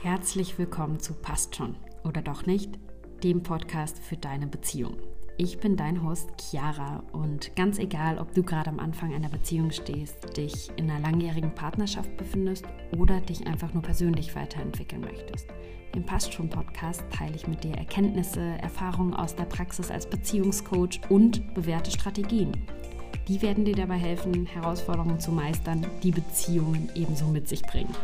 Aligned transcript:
Herzlich 0.00 0.56
willkommen 0.58 1.00
zu 1.00 1.12
Passt 1.12 1.56
schon 1.56 1.74
oder 2.04 2.22
doch 2.22 2.46
nicht, 2.46 2.78
dem 3.24 3.42
Podcast 3.42 3.98
für 3.98 4.16
deine 4.16 4.46
Beziehung. 4.46 4.96
Ich 5.38 5.58
bin 5.58 5.76
dein 5.76 6.04
Host 6.04 6.30
Chiara 6.40 7.02
und 7.10 7.56
ganz 7.56 7.80
egal, 7.80 8.18
ob 8.18 8.32
du 8.32 8.44
gerade 8.44 8.70
am 8.70 8.78
Anfang 8.78 9.12
einer 9.12 9.28
Beziehung 9.28 9.72
stehst, 9.72 10.36
dich 10.36 10.70
in 10.76 10.88
einer 10.88 11.00
langjährigen 11.00 11.52
Partnerschaft 11.52 12.16
befindest 12.16 12.64
oder 12.96 13.20
dich 13.20 13.48
einfach 13.48 13.74
nur 13.74 13.82
persönlich 13.82 14.36
weiterentwickeln 14.36 15.00
möchtest. 15.00 15.48
Im 15.96 16.06
Passt 16.06 16.32
schon 16.32 16.48
Podcast 16.48 17.02
teile 17.10 17.34
ich 17.34 17.48
mit 17.48 17.64
dir 17.64 17.74
Erkenntnisse, 17.74 18.40
Erfahrungen 18.40 19.14
aus 19.14 19.34
der 19.34 19.46
Praxis 19.46 19.90
als 19.90 20.08
Beziehungscoach 20.08 21.00
und 21.08 21.54
bewährte 21.54 21.90
Strategien. 21.90 22.52
Die 23.26 23.42
werden 23.42 23.64
dir 23.64 23.74
dabei 23.74 23.96
helfen, 23.96 24.46
Herausforderungen 24.46 25.18
zu 25.18 25.32
meistern, 25.32 25.84
die 26.04 26.12
Beziehungen 26.12 26.88
ebenso 26.94 27.26
mit 27.26 27.48
sich 27.48 27.62
bringen. 27.62 27.94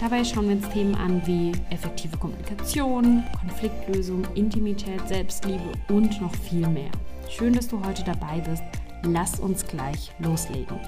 Dabei 0.00 0.22
schauen 0.22 0.48
wir 0.48 0.54
uns 0.56 0.68
Themen 0.68 0.94
an 0.94 1.20
wie 1.26 1.50
effektive 1.70 2.16
Kommunikation, 2.16 3.24
Konfliktlösung, 3.40 4.24
Intimität, 4.36 5.00
Selbstliebe 5.08 5.72
und 5.88 6.20
noch 6.20 6.32
viel 6.36 6.68
mehr. 6.68 6.92
Schön, 7.28 7.52
dass 7.52 7.66
du 7.66 7.84
heute 7.84 8.04
dabei 8.04 8.38
bist. 8.40 8.62
Lass 9.02 9.40
uns 9.40 9.66
gleich 9.66 10.12
loslegen. 10.20 10.78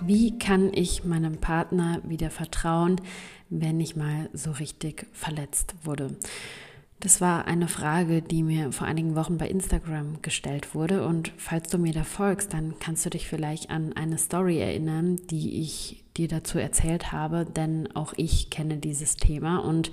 Wie 0.00 0.36
kann 0.38 0.72
ich 0.74 1.04
meinem 1.04 1.38
Partner 1.38 2.00
wieder 2.02 2.30
vertrauen, 2.30 3.00
wenn 3.48 3.78
ich 3.78 3.94
mal 3.94 4.28
so 4.32 4.50
richtig 4.50 5.06
verletzt 5.12 5.76
wurde? 5.84 6.16
Das 7.00 7.20
war 7.20 7.46
eine 7.46 7.68
Frage, 7.68 8.22
die 8.22 8.42
mir 8.42 8.72
vor 8.72 8.88
einigen 8.88 9.14
Wochen 9.14 9.38
bei 9.38 9.48
Instagram 9.48 10.20
gestellt 10.20 10.74
wurde. 10.74 11.06
Und 11.06 11.32
falls 11.36 11.68
du 11.70 11.78
mir 11.78 11.92
da 11.92 12.02
folgst, 12.02 12.52
dann 12.52 12.74
kannst 12.80 13.06
du 13.06 13.10
dich 13.10 13.28
vielleicht 13.28 13.70
an 13.70 13.92
eine 13.92 14.18
Story 14.18 14.58
erinnern, 14.58 15.20
die 15.30 15.60
ich 15.60 16.04
dir 16.16 16.26
dazu 16.26 16.58
erzählt 16.58 17.12
habe, 17.12 17.44
denn 17.44 17.94
auch 17.94 18.14
ich 18.16 18.50
kenne 18.50 18.78
dieses 18.78 19.14
Thema 19.14 19.58
und 19.58 19.92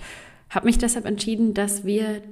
habe 0.50 0.66
mich 0.66 0.80
deshalb 0.80 1.06
entschieden, 1.06 1.54
dass 1.54 1.86
wir 1.86 2.24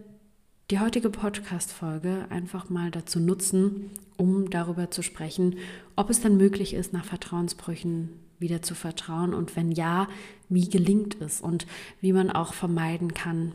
die 0.72 0.80
heutige 0.80 1.12
Podcast-Folge 1.12 2.26
einfach 2.32 2.70
mal 2.72 2.90
dazu 2.90 3.20
nutzen, 3.20 3.92
um 4.18 4.50
darüber 4.50 4.90
zu 4.90 5.04
sprechen, 5.04 5.58
ob 5.96 6.10
es 6.10 6.22
dann 6.22 6.38
möglich 6.38 6.74
ist, 6.74 6.94
nach 6.94 7.06
Vertrauensbrüchen 7.06 8.10
wieder 8.40 8.64
zu 8.64 8.74
vertrauen 8.74 9.36
und 9.36 9.56
wenn 9.56 9.72
ja, 9.72 10.08
wie 10.50 10.68
gelingt 10.68 11.22
es 11.22 11.42
und 11.42 11.68
wie 12.02 12.14
man 12.14 12.32
auch 12.32 12.54
vermeiden 12.54 13.14
kann, 13.14 13.52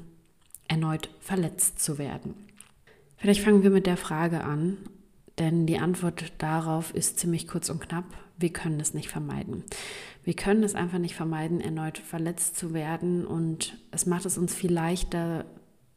erneut 0.69 1.11
verletzt 1.21 1.81
zu 1.81 1.99
werden. 1.99 2.35
Vielleicht 3.17 3.41
fangen 3.43 3.63
wir 3.63 3.71
mit 3.71 3.87
der 3.87 3.97
Frage 3.97 4.45
an, 4.45 4.77
denn 5.39 5.67
die 5.67 5.79
Antwort 5.79 6.33
darauf 6.39 6.95
ist 6.95 7.19
ziemlich 7.19 7.49
kurz 7.49 7.69
und 7.69 7.81
knapp. 7.81 8.05
Wir 8.39 8.53
können 8.53 8.79
es 8.79 8.95
nicht 8.95 9.09
vermeiden. 9.09 9.65
Wir 10.23 10.35
können 10.35 10.63
es 10.63 10.75
einfach 10.75 10.99
nicht 10.99 11.15
vermeiden, 11.15 11.61
erneut 11.61 11.99
verletzt 11.99 12.57
zu 12.57 12.75
werden 12.75 13.27
und 13.27 13.79
es 13.91 14.07
macht 14.07 14.27
es 14.27 14.39
uns 14.39 14.55
viel 14.55 14.73
leichter, 14.73 15.47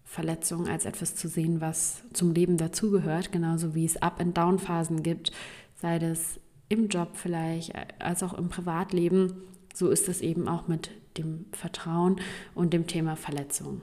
Verletzungen 0.04 0.68
als 0.68 0.86
etwas 0.86 1.16
zu 1.16 1.30
sehen, 1.30 1.62
was 1.62 2.04
zum 2.12 2.34
Leben 2.34 2.58
dazugehört, 2.58 3.32
genauso 3.32 3.76
wie 3.76 3.86
es 3.86 4.02
Up-and-Down-Phasen 4.02 5.04
gibt, 5.04 5.32
sei 5.76 6.00
das 6.00 6.40
im 6.68 6.90
Job 6.90 7.12
vielleicht, 7.14 7.74
als 8.00 8.22
auch 8.22 8.34
im 8.34 8.50
Privatleben. 8.50 9.44
So 9.74 9.90
ist 9.90 10.10
es 10.10 10.20
eben 10.20 10.50
auch 10.50 10.68
mit 10.68 10.92
dem 11.18 11.46
Vertrauen 11.54 12.20
und 12.56 12.74
dem 12.74 12.88
Thema 12.88 13.16
Verletzung. 13.16 13.82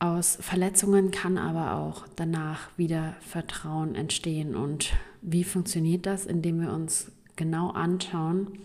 Aus 0.00 0.38
Verletzungen 0.40 1.10
kann 1.10 1.38
aber 1.38 1.74
auch 1.74 2.06
danach 2.14 2.68
wieder 2.76 3.16
Vertrauen 3.20 3.96
entstehen. 3.96 4.54
Und 4.54 4.92
wie 5.22 5.42
funktioniert 5.42 6.06
das? 6.06 6.24
Indem 6.24 6.60
wir 6.60 6.72
uns 6.72 7.10
genau 7.34 7.70
anschauen, 7.70 8.58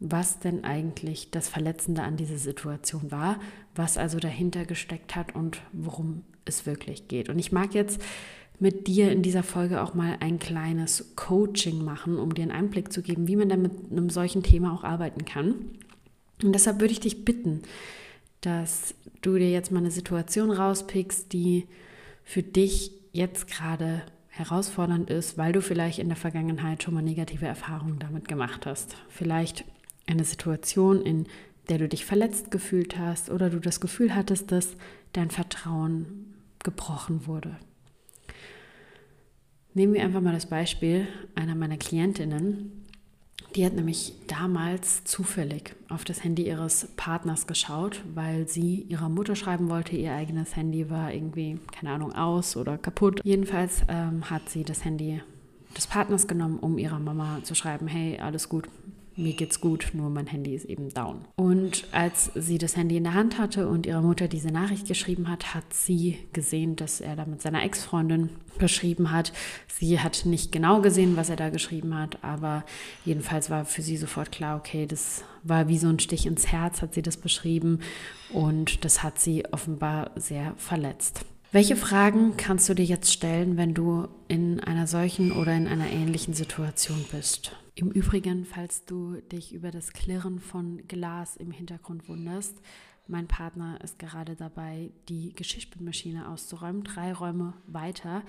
was 0.00 0.38
denn 0.38 0.62
eigentlich 0.64 1.30
das 1.32 1.48
Verletzende 1.48 2.02
an 2.02 2.16
dieser 2.16 2.38
Situation 2.38 3.10
war, 3.10 3.40
was 3.74 3.98
also 3.98 4.20
dahinter 4.20 4.64
gesteckt 4.64 5.16
hat 5.16 5.34
und 5.34 5.60
worum 5.72 6.22
es 6.44 6.66
wirklich 6.66 7.08
geht. 7.08 7.28
Und 7.28 7.40
ich 7.40 7.50
mag 7.50 7.74
jetzt 7.74 8.00
mit 8.60 8.86
dir 8.86 9.10
in 9.10 9.22
dieser 9.22 9.42
Folge 9.42 9.82
auch 9.82 9.94
mal 9.94 10.16
ein 10.20 10.38
kleines 10.38 11.12
Coaching 11.16 11.84
machen, 11.84 12.18
um 12.18 12.34
dir 12.34 12.42
einen 12.42 12.52
Einblick 12.52 12.92
zu 12.92 13.02
geben, 13.02 13.26
wie 13.26 13.36
man 13.36 13.48
dann 13.48 13.62
mit 13.62 13.72
einem 13.90 14.10
solchen 14.10 14.42
Thema 14.42 14.72
auch 14.72 14.84
arbeiten 14.84 15.24
kann. 15.24 15.54
Und 16.42 16.52
deshalb 16.52 16.80
würde 16.80 16.92
ich 16.92 17.00
dich 17.00 17.24
bitten, 17.24 17.62
dass 18.40 18.94
du 19.22 19.36
dir 19.36 19.50
jetzt 19.50 19.72
mal 19.72 19.80
eine 19.80 19.90
Situation 19.90 20.50
rauspickst, 20.50 21.32
die 21.32 21.66
für 22.24 22.42
dich 22.42 22.92
jetzt 23.12 23.48
gerade 23.48 24.02
herausfordernd 24.28 25.10
ist, 25.10 25.36
weil 25.36 25.52
du 25.52 25.60
vielleicht 25.60 25.98
in 25.98 26.08
der 26.08 26.16
Vergangenheit 26.16 26.82
schon 26.82 26.94
mal 26.94 27.02
negative 27.02 27.46
Erfahrungen 27.46 27.98
damit 27.98 28.28
gemacht 28.28 28.66
hast. 28.66 28.96
Vielleicht 29.08 29.64
eine 30.06 30.24
Situation, 30.24 31.02
in 31.02 31.26
der 31.68 31.78
du 31.78 31.88
dich 31.88 32.04
verletzt 32.04 32.50
gefühlt 32.50 32.98
hast 32.98 33.30
oder 33.30 33.50
du 33.50 33.58
das 33.58 33.80
Gefühl 33.80 34.14
hattest, 34.14 34.52
dass 34.52 34.76
dein 35.12 35.30
Vertrauen 35.30 36.34
gebrochen 36.60 37.26
wurde. 37.26 37.56
Nehmen 39.74 39.94
wir 39.94 40.02
einfach 40.02 40.20
mal 40.20 40.32
das 40.32 40.46
Beispiel 40.46 41.06
einer 41.34 41.54
meiner 41.54 41.76
Klientinnen, 41.76 42.84
die 43.54 43.64
hat 43.64 43.72
nämlich 43.72 44.12
damals 44.26 45.04
zufällig 45.04 45.74
auf 45.88 46.04
das 46.04 46.22
Handy 46.22 46.46
ihres 46.46 46.88
Partners 46.96 47.46
geschaut, 47.46 48.02
weil 48.14 48.46
sie 48.46 48.82
ihrer 48.88 49.08
Mutter 49.08 49.36
schreiben 49.36 49.68
wollte, 49.68 49.96
ihr 49.96 50.12
eigenes 50.12 50.54
Handy 50.54 50.90
war 50.90 51.12
irgendwie, 51.12 51.58
keine 51.72 51.92
Ahnung, 51.92 52.12
aus 52.12 52.56
oder 52.56 52.78
kaputt. 52.78 53.20
Jedenfalls 53.24 53.82
ähm, 53.88 54.28
hat 54.30 54.48
sie 54.48 54.64
das 54.64 54.84
Handy 54.84 55.22
des 55.76 55.86
Partners 55.86 56.26
genommen, 56.26 56.58
um 56.58 56.78
ihrer 56.78 56.98
Mama 56.98 57.40
zu 57.42 57.54
schreiben, 57.54 57.86
hey, 57.86 58.18
alles 58.18 58.48
gut, 58.48 58.68
mir 59.18 59.34
geht's 59.34 59.60
gut, 59.60 59.90
nur 59.92 60.08
mein 60.10 60.26
Handy 60.26 60.54
ist 60.54 60.64
eben 60.64 60.88
down. 60.90 61.24
Und 61.36 61.86
als 61.92 62.30
sie 62.34 62.56
das 62.56 62.76
Handy 62.76 62.96
in 62.96 63.04
der 63.04 63.14
Hand 63.14 63.38
hatte 63.38 63.68
und 63.68 63.86
ihrer 63.86 64.00
Mutter 64.00 64.28
diese 64.28 64.48
Nachricht 64.48 64.86
geschrieben 64.86 65.28
hat, 65.28 65.54
hat 65.54 65.74
sie 65.74 66.18
gesehen, 66.32 66.76
dass 66.76 67.00
er 67.00 67.16
da 67.16 67.26
mit 67.26 67.42
seiner 67.42 67.62
Ex-Freundin 67.64 68.30
geschrieben 68.58 69.10
hat. 69.10 69.32
Sie 69.68 70.00
hat 70.00 70.24
nicht 70.24 70.52
genau 70.52 70.80
gesehen, 70.80 71.16
was 71.16 71.30
er 71.30 71.36
da 71.36 71.50
geschrieben 71.50 71.96
hat, 71.96 72.22
aber 72.22 72.64
jedenfalls 73.04 73.50
war 73.50 73.64
für 73.64 73.82
sie 73.82 73.96
sofort 73.96 74.32
klar, 74.32 74.56
okay, 74.56 74.86
das 74.86 75.24
war 75.42 75.68
wie 75.68 75.78
so 75.78 75.88
ein 75.88 75.98
Stich 75.98 76.26
ins 76.26 76.46
Herz, 76.48 76.82
hat 76.82 76.94
sie 76.94 77.02
das 77.02 77.16
beschrieben 77.16 77.80
und 78.32 78.84
das 78.84 79.02
hat 79.02 79.18
sie 79.18 79.44
offenbar 79.52 80.12
sehr 80.16 80.54
verletzt. 80.56 81.24
Welche 81.50 81.76
Fragen 81.76 82.36
kannst 82.36 82.68
du 82.68 82.74
dir 82.74 82.84
jetzt 82.84 83.10
stellen, 83.10 83.56
wenn 83.56 83.72
du 83.72 84.08
in 84.28 84.60
einer 84.60 84.86
solchen 84.86 85.32
oder 85.32 85.56
in 85.56 85.66
einer 85.66 85.90
ähnlichen 85.90 86.34
Situation 86.34 87.04
bist? 87.10 87.52
Im 87.78 87.92
Übrigen, 87.92 88.44
falls 88.44 88.86
du 88.86 89.20
dich 89.30 89.54
über 89.54 89.70
das 89.70 89.92
Klirren 89.92 90.40
von 90.40 90.82
Glas 90.88 91.36
im 91.36 91.52
Hintergrund 91.52 92.08
wunderst, 92.08 92.56
mein 93.06 93.28
Partner 93.28 93.78
ist 93.84 94.00
gerade 94.00 94.34
dabei, 94.34 94.90
die 95.08 95.32
Geschirrspülmaschine 95.32 96.28
auszuräumen, 96.28 96.82
drei 96.82 97.12
Räume 97.12 97.54
weiter. 97.68 98.24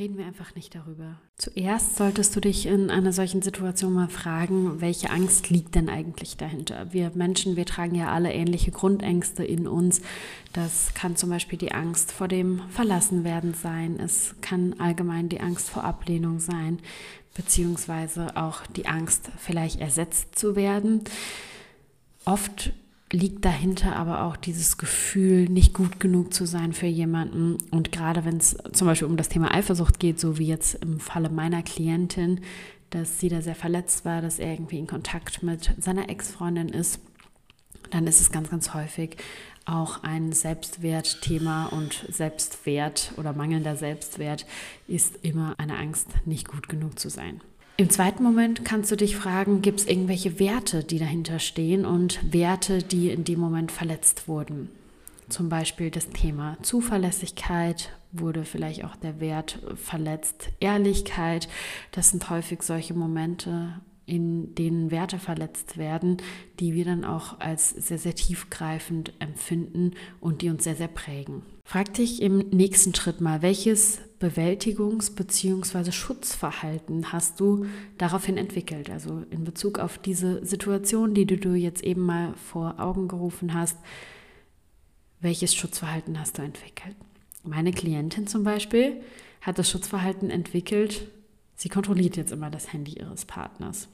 Reden 0.00 0.18
wir 0.18 0.26
einfach 0.26 0.56
nicht 0.56 0.74
darüber. 0.74 1.20
Zuerst 1.36 1.96
solltest 1.96 2.34
du 2.34 2.40
dich 2.40 2.66
in 2.66 2.90
einer 2.90 3.12
solchen 3.12 3.42
Situation 3.42 3.92
mal 3.92 4.08
fragen, 4.08 4.80
welche 4.80 5.10
Angst 5.10 5.50
liegt 5.50 5.76
denn 5.76 5.88
eigentlich 5.88 6.36
dahinter? 6.36 6.92
Wir 6.92 7.12
Menschen, 7.14 7.56
wir 7.56 7.66
tragen 7.66 7.94
ja 7.94 8.10
alle 8.10 8.32
ähnliche 8.32 8.72
Grundängste 8.72 9.44
in 9.44 9.68
uns. 9.68 10.00
Das 10.54 10.92
kann 10.94 11.14
zum 11.14 11.30
Beispiel 11.30 11.58
die 11.58 11.72
Angst 11.72 12.10
vor 12.10 12.26
dem 12.26 12.62
Verlassenwerden 12.70 13.54
sein. 13.54 14.00
Es 14.00 14.34
kann 14.40 14.80
allgemein 14.80 15.28
die 15.28 15.40
Angst 15.40 15.70
vor 15.70 15.84
Ablehnung 15.84 16.40
sein 16.40 16.80
beziehungsweise 17.34 18.36
auch 18.36 18.66
die 18.66 18.86
Angst, 18.86 19.30
vielleicht 19.38 19.80
ersetzt 19.80 20.38
zu 20.38 20.56
werden. 20.56 21.02
Oft 22.24 22.72
liegt 23.12 23.44
dahinter 23.44 23.96
aber 23.96 24.22
auch 24.22 24.36
dieses 24.36 24.78
Gefühl, 24.78 25.48
nicht 25.48 25.74
gut 25.74 26.00
genug 26.00 26.32
zu 26.32 26.46
sein 26.46 26.72
für 26.72 26.86
jemanden. 26.86 27.58
Und 27.70 27.92
gerade 27.92 28.24
wenn 28.24 28.38
es 28.38 28.56
zum 28.72 28.86
Beispiel 28.86 29.08
um 29.08 29.16
das 29.16 29.28
Thema 29.28 29.54
Eifersucht 29.54 30.00
geht, 30.00 30.18
so 30.18 30.38
wie 30.38 30.46
jetzt 30.46 30.74
im 30.76 30.98
Falle 30.98 31.28
meiner 31.28 31.62
Klientin, 31.62 32.40
dass 32.90 33.20
sie 33.20 33.28
da 33.28 33.40
sehr 33.40 33.54
verletzt 33.54 34.04
war, 34.04 34.22
dass 34.22 34.38
er 34.38 34.52
irgendwie 34.52 34.78
in 34.78 34.86
Kontakt 34.86 35.42
mit 35.42 35.74
seiner 35.78 36.08
Ex-Freundin 36.08 36.68
ist, 36.68 37.00
dann 37.92 38.06
ist 38.06 38.20
es 38.20 38.32
ganz, 38.32 38.50
ganz 38.50 38.74
häufig 38.74 39.16
auch 39.64 40.02
ein 40.02 40.32
Selbstwertthema 40.32 41.66
und 41.66 42.04
Selbstwert 42.10 43.12
oder 43.16 43.32
mangelnder 43.32 43.76
Selbstwert 43.76 44.46
ist 44.88 45.18
immer 45.22 45.54
eine 45.58 45.78
Angst, 45.78 46.08
nicht 46.24 46.48
gut 46.48 46.68
genug 46.68 46.98
zu 46.98 47.08
sein. 47.08 47.40
Im 47.76 47.88
zweiten 47.88 48.22
Moment 48.22 48.64
kannst 48.64 48.90
du 48.90 48.96
dich 48.96 49.16
fragen, 49.16 49.62
gibt 49.62 49.80
es 49.80 49.86
irgendwelche 49.86 50.38
Werte, 50.38 50.84
die 50.84 50.98
dahinter 50.98 51.38
stehen 51.38 51.84
und 51.86 52.20
Werte, 52.32 52.82
die 52.82 53.10
in 53.10 53.24
dem 53.24 53.40
Moment 53.40 53.72
verletzt 53.72 54.28
wurden? 54.28 54.68
Zum 55.28 55.48
Beispiel 55.48 55.90
das 55.90 56.10
Thema 56.10 56.58
Zuverlässigkeit 56.62 57.90
wurde 58.12 58.44
vielleicht 58.44 58.84
auch 58.84 58.96
der 58.96 59.20
Wert 59.20 59.58
verletzt. 59.76 60.50
Ehrlichkeit, 60.60 61.48
das 61.92 62.10
sind 62.10 62.28
häufig 62.28 62.62
solche 62.62 62.92
Momente, 62.92 63.80
in 64.06 64.54
denen 64.54 64.90
Werte 64.90 65.18
verletzt 65.18 65.78
werden, 65.78 66.16
die 66.60 66.74
wir 66.74 66.84
dann 66.84 67.04
auch 67.04 67.40
als 67.40 67.70
sehr, 67.70 67.98
sehr 67.98 68.14
tiefgreifend 68.14 69.12
empfinden 69.20 69.92
und 70.20 70.42
die 70.42 70.50
uns 70.50 70.64
sehr, 70.64 70.76
sehr 70.76 70.88
prägen. 70.88 71.42
Frag 71.64 71.94
dich 71.94 72.20
im 72.20 72.38
nächsten 72.50 72.94
Schritt 72.94 73.20
mal, 73.20 73.40
welches 73.42 74.00
Bewältigungs- 74.20 75.14
bzw. 75.14 75.92
Schutzverhalten 75.92 77.12
hast 77.12 77.40
du 77.40 77.66
daraufhin 77.98 78.36
entwickelt? 78.36 78.90
Also 78.90 79.22
in 79.30 79.44
Bezug 79.44 79.78
auf 79.78 79.98
diese 79.98 80.44
Situation, 80.44 81.14
die 81.14 81.26
du 81.26 81.54
jetzt 81.54 81.82
eben 81.82 82.02
mal 82.02 82.34
vor 82.34 82.78
Augen 82.78 83.08
gerufen 83.08 83.54
hast, 83.54 83.78
welches 85.20 85.54
Schutzverhalten 85.54 86.18
hast 86.18 86.38
du 86.38 86.42
entwickelt? 86.42 86.96
Meine 87.44 87.72
Klientin 87.72 88.26
zum 88.26 88.44
Beispiel 88.44 89.00
hat 89.40 89.58
das 89.58 89.70
Schutzverhalten 89.70 90.30
entwickelt, 90.30 91.08
sie 91.62 91.68
kontrolliert 91.68 92.16
jetzt 92.16 92.32
immer 92.32 92.50
das 92.50 92.72
Handy 92.72 92.94
ihres 92.98 93.24
Partners. 93.24 93.88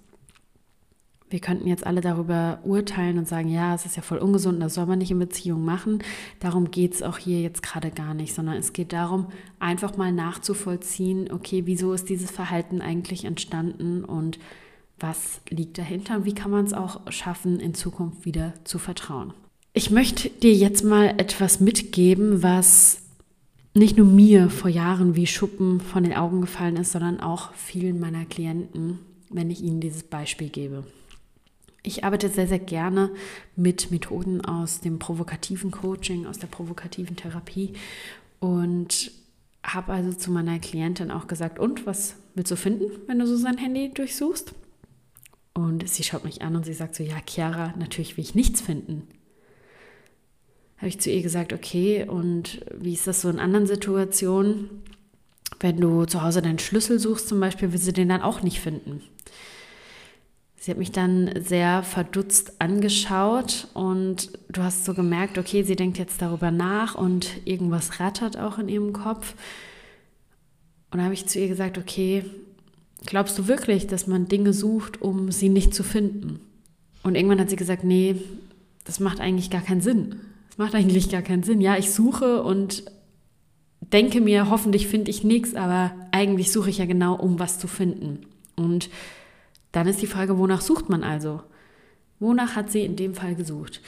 Wir 1.28 1.40
könnten 1.40 1.68
jetzt 1.68 1.86
alle 1.86 2.00
darüber 2.00 2.60
urteilen 2.64 3.18
und 3.18 3.28
sagen, 3.28 3.50
ja, 3.50 3.74
es 3.74 3.84
ist 3.84 3.96
ja 3.96 4.02
voll 4.02 4.16
ungesund, 4.16 4.62
das 4.62 4.72
soll 4.72 4.86
man 4.86 4.98
nicht 4.98 5.10
in 5.10 5.18
Beziehung 5.18 5.62
machen. 5.62 6.02
Darum 6.40 6.70
geht 6.70 6.94
es 6.94 7.02
auch 7.02 7.18
hier 7.18 7.42
jetzt 7.42 7.62
gerade 7.62 7.90
gar 7.90 8.14
nicht, 8.14 8.34
sondern 8.34 8.56
es 8.56 8.72
geht 8.72 8.94
darum, 8.94 9.26
einfach 9.58 9.98
mal 9.98 10.10
nachzuvollziehen, 10.10 11.30
okay, 11.30 11.66
wieso 11.66 11.92
ist 11.92 12.08
dieses 12.08 12.30
Verhalten 12.30 12.80
eigentlich 12.80 13.26
entstanden 13.26 14.02
und 14.02 14.38
was 14.98 15.42
liegt 15.50 15.76
dahinter 15.76 16.16
und 16.16 16.24
wie 16.24 16.34
kann 16.34 16.50
man 16.50 16.64
es 16.64 16.72
auch 16.72 17.12
schaffen, 17.12 17.60
in 17.60 17.74
Zukunft 17.74 18.24
wieder 18.24 18.54
zu 18.64 18.78
vertrauen. 18.78 19.34
Ich 19.74 19.90
möchte 19.90 20.30
dir 20.30 20.54
jetzt 20.54 20.82
mal 20.82 21.08
etwas 21.18 21.60
mitgeben, 21.60 22.42
was 22.42 23.02
nicht 23.78 23.96
nur 23.96 24.06
mir 24.06 24.50
vor 24.50 24.70
Jahren 24.70 25.16
wie 25.16 25.26
Schuppen 25.26 25.80
von 25.80 26.02
den 26.02 26.14
Augen 26.14 26.40
gefallen 26.40 26.76
ist, 26.76 26.92
sondern 26.92 27.20
auch 27.20 27.52
vielen 27.54 28.00
meiner 28.00 28.24
Klienten, 28.24 28.98
wenn 29.30 29.50
ich 29.50 29.62
ihnen 29.62 29.80
dieses 29.80 30.02
Beispiel 30.02 30.48
gebe. 30.48 30.84
Ich 31.82 32.04
arbeite 32.04 32.28
sehr, 32.28 32.48
sehr 32.48 32.58
gerne 32.58 33.10
mit 33.56 33.90
Methoden 33.90 34.44
aus 34.44 34.80
dem 34.80 34.98
provokativen 34.98 35.70
Coaching, 35.70 36.26
aus 36.26 36.38
der 36.38 36.48
provokativen 36.48 37.16
Therapie 37.16 37.72
und 38.40 39.12
habe 39.62 39.92
also 39.92 40.12
zu 40.12 40.30
meiner 40.30 40.58
Klientin 40.58 41.10
auch 41.10 41.26
gesagt, 41.26 41.58
und 41.58 41.86
was 41.86 42.16
willst 42.34 42.50
du 42.50 42.56
finden, 42.56 42.90
wenn 43.06 43.18
du 43.18 43.26
so 43.26 43.36
sein 43.36 43.58
Handy 43.58 43.92
durchsuchst? 43.92 44.54
Und 45.54 45.88
sie 45.88 46.04
schaut 46.04 46.24
mich 46.24 46.42
an 46.42 46.56
und 46.56 46.64
sie 46.64 46.74
sagt 46.74 46.94
so, 46.94 47.02
ja, 47.02 47.16
Chiara, 47.26 47.74
natürlich 47.78 48.16
will 48.16 48.24
ich 48.24 48.34
nichts 48.34 48.60
finden 48.60 49.08
habe 50.78 50.88
ich 50.88 51.00
zu 51.00 51.10
ihr 51.10 51.22
gesagt, 51.22 51.52
okay, 51.52 52.06
und 52.08 52.60
wie 52.78 52.94
ist 52.94 53.06
das 53.06 53.20
so 53.20 53.28
in 53.28 53.40
anderen 53.40 53.66
Situationen? 53.66 54.70
Wenn 55.60 55.80
du 55.80 56.04
zu 56.04 56.22
Hause 56.22 56.40
deinen 56.40 56.60
Schlüssel 56.60 57.00
suchst 57.00 57.28
zum 57.28 57.40
Beispiel, 57.40 57.72
will 57.72 57.80
sie 57.80 57.92
den 57.92 58.08
dann 58.08 58.22
auch 58.22 58.42
nicht 58.42 58.60
finden. 58.60 59.02
Sie 60.56 60.70
hat 60.70 60.78
mich 60.78 60.92
dann 60.92 61.30
sehr 61.40 61.82
verdutzt 61.82 62.60
angeschaut 62.60 63.68
und 63.74 64.30
du 64.50 64.62
hast 64.62 64.84
so 64.84 64.94
gemerkt, 64.94 65.36
okay, 65.38 65.64
sie 65.64 65.76
denkt 65.76 65.98
jetzt 65.98 66.22
darüber 66.22 66.50
nach 66.50 66.94
und 66.94 67.28
irgendwas 67.44 67.98
rattert 67.98 68.36
auch 68.36 68.58
in 68.58 68.68
ihrem 68.68 68.92
Kopf. 68.92 69.34
Und 70.90 70.98
da 70.98 71.04
habe 71.04 71.14
ich 71.14 71.26
zu 71.26 71.40
ihr 71.40 71.48
gesagt, 71.48 71.76
okay, 71.76 72.24
glaubst 73.04 73.36
du 73.38 73.48
wirklich, 73.48 73.88
dass 73.88 74.06
man 74.06 74.28
Dinge 74.28 74.52
sucht, 74.52 75.02
um 75.02 75.32
sie 75.32 75.48
nicht 75.48 75.74
zu 75.74 75.82
finden? 75.82 76.40
Und 77.02 77.16
irgendwann 77.16 77.40
hat 77.40 77.50
sie 77.50 77.56
gesagt, 77.56 77.82
nee, 77.82 78.16
das 78.84 79.00
macht 79.00 79.20
eigentlich 79.20 79.50
gar 79.50 79.62
keinen 79.62 79.80
Sinn 79.80 80.20
macht 80.58 80.74
eigentlich 80.74 81.08
gar 81.08 81.22
keinen 81.22 81.42
Sinn. 81.42 81.62
Ja, 81.62 81.76
ich 81.76 81.92
suche 81.92 82.42
und 82.42 82.84
denke 83.80 84.20
mir, 84.20 84.50
hoffentlich 84.50 84.86
finde 84.88 85.10
ich 85.10 85.24
nichts, 85.24 85.54
aber 85.54 85.92
eigentlich 86.12 86.52
suche 86.52 86.68
ich 86.68 86.78
ja 86.78 86.84
genau, 86.84 87.14
um 87.14 87.38
was 87.38 87.58
zu 87.58 87.68
finden. 87.68 88.26
Und 88.56 88.90
dann 89.72 89.86
ist 89.86 90.02
die 90.02 90.06
Frage, 90.06 90.36
wonach 90.36 90.60
sucht 90.60 90.90
man 90.90 91.04
also? 91.04 91.40
Wonach 92.18 92.56
hat 92.56 92.70
sie 92.70 92.82
in 92.84 92.96
dem 92.96 93.14
Fall 93.14 93.36
gesucht? 93.36 93.80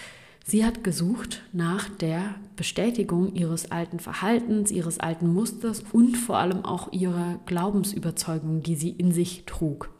Sie 0.46 0.64
hat 0.64 0.84
gesucht 0.84 1.42
nach 1.52 1.88
der 1.88 2.36
Bestätigung 2.56 3.34
ihres 3.34 3.70
alten 3.70 3.98
Verhaltens, 3.98 4.70
ihres 4.70 5.00
alten 5.00 5.32
Musters 5.32 5.82
und 5.92 6.16
vor 6.16 6.38
allem 6.38 6.64
auch 6.64 6.92
ihrer 6.92 7.40
Glaubensüberzeugung, 7.46 8.62
die 8.62 8.76
sie 8.76 8.90
in 8.90 9.12
sich 9.12 9.44
trug. 9.44 9.90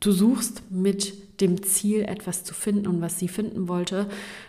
Du 0.00 0.12
suchst 0.12 0.70
mit 0.70 1.40
dem 1.40 1.62
Ziel, 1.62 2.02
etwas 2.02 2.44
zu 2.44 2.54
finden 2.54 2.86
und 2.86 3.00
was 3.00 3.18
sie 3.18 3.28
finden 3.28 3.68
wollte, 3.68 4.08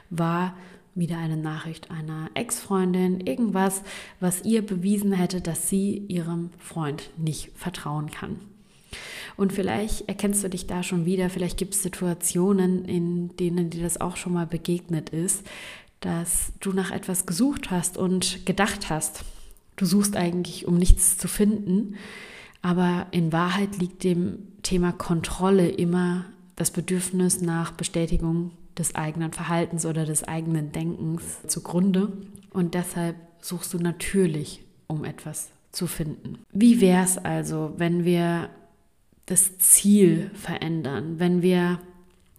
war 0.09 0.55
wieder 0.95 1.17
eine 1.17 1.37
Nachricht 1.37 1.89
einer 1.89 2.29
Ex-Freundin, 2.33 3.21
irgendwas, 3.21 3.83
was 4.19 4.43
ihr 4.43 4.65
bewiesen 4.65 5.13
hätte, 5.13 5.41
dass 5.41 5.69
sie 5.69 5.97
ihrem 6.07 6.49
Freund 6.59 7.09
nicht 7.17 7.51
vertrauen 7.55 8.11
kann. 8.11 8.39
Und 9.37 9.53
vielleicht 9.53 10.07
erkennst 10.09 10.43
du 10.43 10.49
dich 10.49 10.67
da 10.67 10.83
schon 10.83 11.05
wieder, 11.05 11.29
vielleicht 11.29 11.57
gibt 11.57 11.73
es 11.73 11.83
Situationen, 11.83 12.85
in 12.85 13.35
denen 13.37 13.69
dir 13.69 13.83
das 13.83 14.01
auch 14.01 14.17
schon 14.17 14.33
mal 14.33 14.45
begegnet 14.45 15.09
ist, 15.09 15.43
dass 16.01 16.51
du 16.59 16.73
nach 16.73 16.91
etwas 16.91 17.25
gesucht 17.25 17.71
hast 17.71 17.97
und 17.97 18.45
gedacht 18.45 18.89
hast, 18.89 19.23
du 19.77 19.85
suchst 19.85 20.17
eigentlich, 20.17 20.67
um 20.67 20.77
nichts 20.77 21.17
zu 21.17 21.27
finden, 21.27 21.95
aber 22.61 23.07
in 23.11 23.31
Wahrheit 23.31 23.77
liegt 23.77 24.03
dem 24.03 24.39
Thema 24.61 24.91
Kontrolle 24.91 25.69
immer 25.69 26.25
das 26.55 26.71
Bedürfnis 26.71 27.41
nach 27.41 27.71
Bestätigung 27.71 28.51
des 28.77 28.95
eigenen 28.95 29.31
Verhaltens 29.31 29.85
oder 29.85 30.05
des 30.05 30.23
eigenen 30.23 30.71
Denkens 30.71 31.41
zugrunde. 31.47 32.11
Und 32.51 32.73
deshalb 32.73 33.15
suchst 33.39 33.73
du 33.73 33.79
natürlich, 33.79 34.63
um 34.87 35.05
etwas 35.05 35.49
zu 35.71 35.87
finden. 35.87 36.39
Wie 36.51 36.81
wäre 36.81 37.03
es 37.03 37.17
also, 37.17 37.73
wenn 37.77 38.03
wir 38.05 38.49
das 39.25 39.57
Ziel 39.57 40.31
verändern, 40.33 41.19
wenn 41.19 41.41
wir 41.41 41.79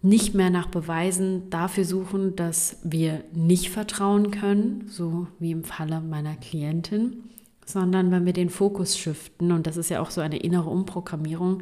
nicht 0.01 0.35
mehr 0.35 0.49
nach 0.49 0.67
Beweisen 0.67 1.49
dafür 1.49 1.85
suchen, 1.85 2.35
dass 2.35 2.77
wir 2.83 3.23
nicht 3.33 3.69
vertrauen 3.69 4.31
können, 4.31 4.85
so 4.87 5.27
wie 5.39 5.51
im 5.51 5.63
Falle 5.63 6.01
meiner 6.01 6.35
Klientin, 6.35 7.23
sondern 7.65 8.11
wenn 8.11 8.25
wir 8.25 8.33
den 8.33 8.49
Fokus 8.49 8.97
shiften, 8.97 9.53
und 9.53 9.65
das 9.65 9.77
ist 9.77 9.89
ja 9.89 10.01
auch 10.01 10.11
so 10.11 10.19
eine 10.19 10.37
innere 10.37 10.69
Umprogrammierung, 10.69 11.61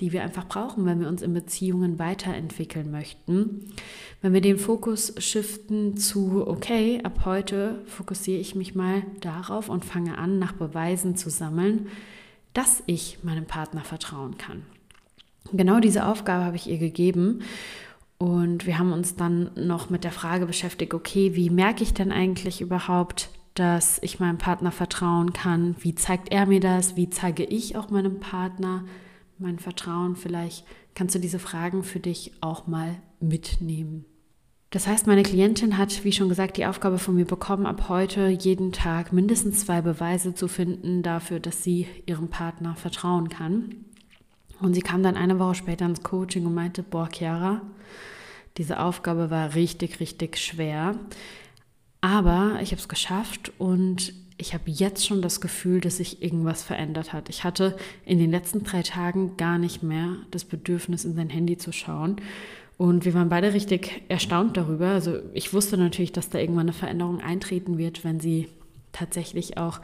die 0.00 0.12
wir 0.12 0.22
einfach 0.22 0.46
brauchen, 0.46 0.84
wenn 0.84 1.00
wir 1.00 1.08
uns 1.08 1.22
in 1.22 1.32
Beziehungen 1.32 1.98
weiterentwickeln 1.98 2.90
möchten. 2.90 3.72
Wenn 4.20 4.32
wir 4.32 4.40
den 4.40 4.58
Fokus 4.58 5.14
shiften 5.18 5.96
zu, 5.96 6.46
okay, 6.46 7.00
ab 7.02 7.24
heute 7.24 7.82
fokussiere 7.86 8.40
ich 8.40 8.54
mich 8.54 8.74
mal 8.74 9.02
darauf 9.20 9.68
und 9.68 9.84
fange 9.84 10.18
an, 10.18 10.38
nach 10.38 10.52
Beweisen 10.52 11.16
zu 11.16 11.30
sammeln, 11.30 11.88
dass 12.52 12.82
ich 12.86 13.22
meinem 13.22 13.46
Partner 13.46 13.82
vertrauen 13.82 14.38
kann. 14.38 14.62
Genau 15.52 15.80
diese 15.80 16.06
Aufgabe 16.06 16.44
habe 16.44 16.56
ich 16.56 16.68
ihr 16.68 16.78
gegeben. 16.78 17.40
Und 18.18 18.66
wir 18.66 18.78
haben 18.78 18.92
uns 18.92 19.16
dann 19.16 19.50
noch 19.54 19.90
mit 19.90 20.04
der 20.04 20.10
Frage 20.12 20.46
beschäftigt, 20.46 20.94
okay, 20.94 21.36
wie 21.36 21.50
merke 21.50 21.82
ich 21.82 21.92
denn 21.92 22.12
eigentlich 22.12 22.60
überhaupt, 22.60 23.28
dass 23.54 23.98
ich 24.02 24.20
meinem 24.20 24.38
Partner 24.38 24.72
vertrauen 24.72 25.32
kann? 25.32 25.76
Wie 25.80 25.94
zeigt 25.94 26.32
er 26.32 26.46
mir 26.46 26.60
das? 26.60 26.96
Wie 26.96 27.10
zeige 27.10 27.44
ich 27.44 27.76
auch 27.76 27.90
meinem 27.90 28.20
Partner, 28.20 28.84
mein 29.38 29.58
Vertrauen. 29.58 30.16
Vielleicht 30.16 30.64
kannst 30.94 31.14
du 31.14 31.18
diese 31.18 31.38
Fragen 31.38 31.82
für 31.82 32.00
dich 32.00 32.32
auch 32.40 32.66
mal 32.66 32.96
mitnehmen. 33.20 34.04
Das 34.70 34.86
heißt, 34.86 35.06
meine 35.06 35.22
Klientin 35.22 35.78
hat, 35.78 36.04
wie 36.04 36.12
schon 36.12 36.28
gesagt, 36.28 36.56
die 36.56 36.66
Aufgabe 36.66 36.98
von 36.98 37.14
mir 37.14 37.24
bekommen, 37.24 37.66
ab 37.66 37.88
heute 37.88 38.28
jeden 38.28 38.72
Tag 38.72 39.12
mindestens 39.12 39.64
zwei 39.64 39.80
Beweise 39.80 40.34
zu 40.34 40.48
finden 40.48 41.02
dafür, 41.02 41.40
dass 41.40 41.62
sie 41.62 41.86
ihrem 42.06 42.28
Partner 42.28 42.74
vertrauen 42.74 43.28
kann. 43.28 43.86
Und 44.60 44.74
sie 44.74 44.82
kam 44.82 45.02
dann 45.02 45.16
eine 45.16 45.38
Woche 45.38 45.54
später 45.54 45.86
ins 45.86 46.02
Coaching 46.02 46.46
und 46.46 46.54
meinte, 46.54 46.82
boah, 46.82 47.08
Chiara, 47.10 47.62
diese 48.56 48.80
Aufgabe 48.80 49.30
war 49.30 49.54
richtig, 49.54 50.00
richtig 50.00 50.38
schwer. 50.38 50.98
Aber 52.00 52.58
ich 52.62 52.70
habe 52.72 52.80
es 52.80 52.88
geschafft 52.88 53.52
und 53.58 54.14
ich 54.38 54.52
habe 54.52 54.70
jetzt 54.70 55.06
schon 55.06 55.22
das 55.22 55.40
Gefühl, 55.40 55.80
dass 55.80 55.96
sich 55.96 56.22
irgendwas 56.22 56.62
verändert 56.62 57.12
hat. 57.12 57.28
Ich 57.28 57.44
hatte 57.44 57.76
in 58.04 58.18
den 58.18 58.30
letzten 58.30 58.64
drei 58.64 58.82
Tagen 58.82 59.36
gar 59.36 59.58
nicht 59.58 59.82
mehr 59.82 60.16
das 60.30 60.44
Bedürfnis, 60.44 61.04
in 61.04 61.14
sein 61.14 61.30
Handy 61.30 61.56
zu 61.56 61.72
schauen. 61.72 62.16
Und 62.76 63.06
wir 63.06 63.14
waren 63.14 63.30
beide 63.30 63.54
richtig 63.54 64.02
erstaunt 64.08 64.56
darüber. 64.56 64.88
Also 64.88 65.18
ich 65.32 65.54
wusste 65.54 65.78
natürlich, 65.78 66.12
dass 66.12 66.28
da 66.28 66.38
irgendwann 66.38 66.66
eine 66.66 66.74
Veränderung 66.74 67.20
eintreten 67.20 67.78
wird, 67.78 68.04
wenn 68.04 68.20
sie 68.20 68.48
tatsächlich 68.92 69.56
auch 69.56 69.80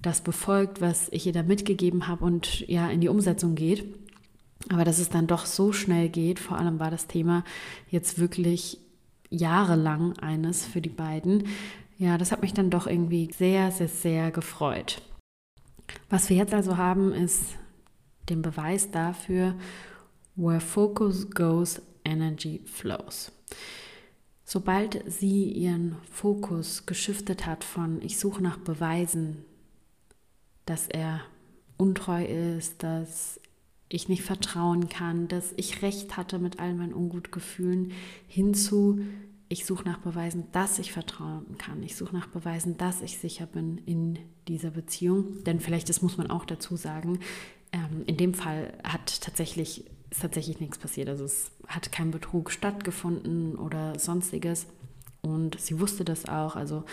das 0.00 0.20
befolgt, 0.20 0.80
was 0.80 1.08
ich 1.10 1.26
ihr 1.26 1.32
da 1.32 1.42
mitgegeben 1.42 2.06
habe 2.06 2.24
und 2.24 2.66
ja 2.68 2.88
in 2.88 3.00
die 3.00 3.08
Umsetzung 3.08 3.56
geht. 3.56 3.84
Aber 4.68 4.84
dass 4.84 5.00
es 5.00 5.08
dann 5.08 5.26
doch 5.26 5.46
so 5.46 5.72
schnell 5.72 6.08
geht, 6.08 6.38
vor 6.38 6.58
allem 6.58 6.78
war 6.78 6.92
das 6.92 7.08
Thema 7.08 7.44
jetzt 7.90 8.20
wirklich 8.20 8.78
jahrelang 9.30 10.16
eines 10.18 10.64
für 10.64 10.80
die 10.80 10.88
beiden, 10.88 11.48
ja, 11.98 12.16
das 12.16 12.32
hat 12.32 12.42
mich 12.42 12.54
dann 12.54 12.70
doch 12.70 12.86
irgendwie 12.86 13.30
sehr, 13.32 13.70
sehr, 13.72 13.88
sehr 13.88 14.30
gefreut. 14.30 15.02
Was 16.08 16.30
wir 16.30 16.36
jetzt 16.36 16.54
also 16.54 16.76
haben, 16.76 17.12
ist 17.12 17.42
den 18.28 18.40
Beweis 18.40 18.90
dafür, 18.90 19.54
where 20.36 20.60
focus 20.60 21.28
goes, 21.30 21.82
energy 22.04 22.62
flows. 22.66 23.32
Sobald 24.44 25.02
sie 25.06 25.50
ihren 25.50 25.96
Fokus 26.10 26.86
geschiftet 26.86 27.44
hat 27.44 27.64
von 27.64 28.00
ich 28.00 28.18
suche 28.18 28.42
nach 28.42 28.58
Beweisen, 28.58 29.44
dass 30.64 30.86
er 30.88 31.20
untreu 31.76 32.24
ist, 32.24 32.82
dass 32.82 33.40
ich 33.88 34.08
nicht 34.08 34.22
vertrauen 34.22 34.88
kann, 34.88 35.28
dass 35.28 35.52
ich 35.56 35.82
recht 35.82 36.16
hatte 36.16 36.38
mit 36.38 36.60
all 36.60 36.74
meinen 36.74 36.94
Ungutgefühlen, 36.94 37.92
hinzu, 38.26 39.00
ich 39.48 39.64
suche 39.64 39.84
nach 39.84 39.98
Beweisen, 39.98 40.44
dass 40.52 40.78
ich 40.78 40.92
vertrauen 40.92 41.56
kann. 41.58 41.82
Ich 41.82 41.96
suche 41.96 42.14
nach 42.14 42.26
Beweisen, 42.26 42.76
dass 42.76 43.00
ich 43.00 43.18
sicher 43.18 43.46
bin 43.46 43.78
in 43.86 44.18
dieser 44.46 44.70
Beziehung. 44.70 45.42
Denn 45.44 45.60
vielleicht, 45.60 45.88
das 45.88 46.02
muss 46.02 46.18
man 46.18 46.30
auch 46.30 46.44
dazu 46.44 46.76
sagen, 46.76 47.20
ähm, 47.72 48.04
in 48.06 48.16
dem 48.16 48.34
Fall 48.34 48.74
hat 48.84 49.22
tatsächlich, 49.22 49.84
ist 50.10 50.22
tatsächlich 50.22 50.60
nichts 50.60 50.78
passiert. 50.78 51.08
Also 51.08 51.24
es 51.24 51.50
hat 51.66 51.90
kein 51.92 52.10
Betrug 52.10 52.50
stattgefunden 52.50 53.56
oder 53.56 53.98
sonstiges. 53.98 54.66
Und 55.22 55.58
sie 55.58 55.80
wusste 55.80 56.04
das 56.04 56.26
auch. 56.26 56.54
Also 56.54 56.84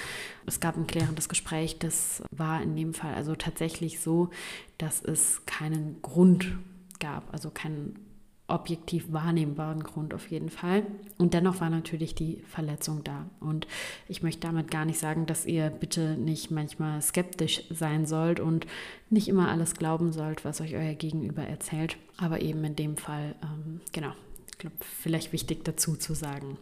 es 0.45 0.59
gab 0.61 0.77
ein 0.77 0.87
klärendes 0.87 1.27
Gespräch. 1.27 1.77
Das 1.79 2.23
war 2.31 2.61
in 2.61 2.75
dem 2.75 2.93
Fall 2.93 3.15
also 3.15 3.35
tatsächlich 3.35 3.99
so, 3.99 4.29
dass 4.77 5.03
es 5.03 5.45
keinen 5.45 6.01
Grund 6.01 6.57
gab, 6.99 7.31
also 7.33 7.49
keinen 7.49 8.04
objektiv 8.47 9.11
wahrnehmbaren 9.11 9.81
Grund 9.81 10.13
auf 10.13 10.29
jeden 10.29 10.49
Fall. 10.49 10.83
Und 11.17 11.33
dennoch 11.33 11.61
war 11.61 11.69
natürlich 11.69 12.13
die 12.13 12.43
Verletzung 12.47 13.03
da. 13.03 13.25
Und 13.39 13.65
ich 14.07 14.21
möchte 14.21 14.41
damit 14.41 14.69
gar 14.69 14.85
nicht 14.85 14.99
sagen, 14.99 15.25
dass 15.25 15.45
ihr 15.45 15.69
bitte 15.69 16.15
nicht 16.15 16.51
manchmal 16.51 17.01
skeptisch 17.01 17.63
sein 17.71 18.05
sollt 18.05 18.39
und 18.39 18.67
nicht 19.09 19.27
immer 19.27 19.49
alles 19.49 19.73
glauben 19.73 20.11
sollt, 20.11 20.45
was 20.45 20.61
euch 20.61 20.75
euer 20.75 20.93
Gegenüber 20.93 21.43
erzählt. 21.43 21.97
Aber 22.17 22.41
eben 22.41 22.63
in 22.63 22.75
dem 22.75 22.97
Fall, 22.97 23.35
ähm, 23.41 23.81
genau, 23.91 24.11
ich 24.51 24.59
glaube, 24.59 24.75
vielleicht 24.79 25.33
wichtig 25.33 25.63
dazu 25.65 25.95
zu 25.95 26.13
sagen. 26.13 26.57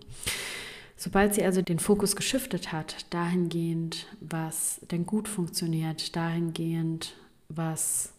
Sobald 0.95 1.35
sie 1.35 1.43
also 1.43 1.61
den 1.61 1.79
Fokus 1.79 2.15
geschiftet 2.15 2.71
hat, 2.71 3.07
dahingehend, 3.09 4.07
was 4.21 4.79
denn 4.89 5.05
gut 5.05 5.27
funktioniert, 5.27 6.15
dahingehend, 6.15 7.15
was 7.49 8.13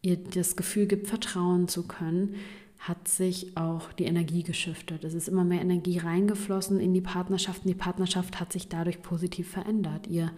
ihr 0.00 0.16
das 0.16 0.56
Gefühl 0.56 0.86
gibt, 0.86 1.08
vertrauen 1.08 1.68
zu 1.68 1.86
können, 1.86 2.36
hat 2.86 3.08
sich 3.08 3.56
auch 3.56 3.94
die 3.94 4.04
Energie 4.04 4.42
geschiftet. 4.42 5.04
Es 5.04 5.14
ist 5.14 5.28
immer 5.28 5.42
mehr 5.42 5.62
Energie 5.62 5.96
reingeflossen 5.96 6.80
in 6.80 6.92
die 6.92 7.00
Partnerschaft 7.00 7.62
und 7.64 7.68
die 7.68 7.74
Partnerschaft 7.74 8.38
hat 8.38 8.52
sich 8.52 8.68
dadurch 8.68 9.00
positiv 9.00 9.48
verändert. 9.50 10.06
Ihr 10.06 10.30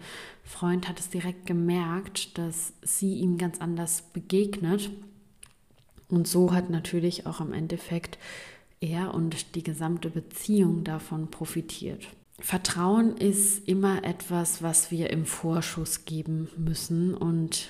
Freund 0.43 0.87
hat 0.87 0.97
es 0.97 1.09
direkt 1.09 1.45
gemerkt, 1.45 2.37
dass 2.37 2.71
sie 2.81 3.15
ihm 3.15 3.37
ganz 3.37 3.59
anders 3.59 4.01
begegnet. 4.13 4.89
Und 6.07 6.25
so 6.25 6.53
hat 6.53 6.69
natürlich 6.69 7.25
auch 7.25 7.41
im 7.41 7.51
Endeffekt 7.51 8.17
er 8.79 9.13
und 9.13 9.55
die 9.55 9.63
gesamte 9.63 10.09
Beziehung 10.09 10.85
davon 10.85 11.29
profitiert. 11.29 12.07
Vertrauen 12.39 13.17
ist 13.17 13.67
immer 13.67 14.05
etwas, 14.05 14.63
was 14.63 14.89
wir 14.89 15.09
im 15.09 15.25
Vorschuss 15.25 16.05
geben 16.05 16.47
müssen. 16.55 17.13
Und 17.13 17.67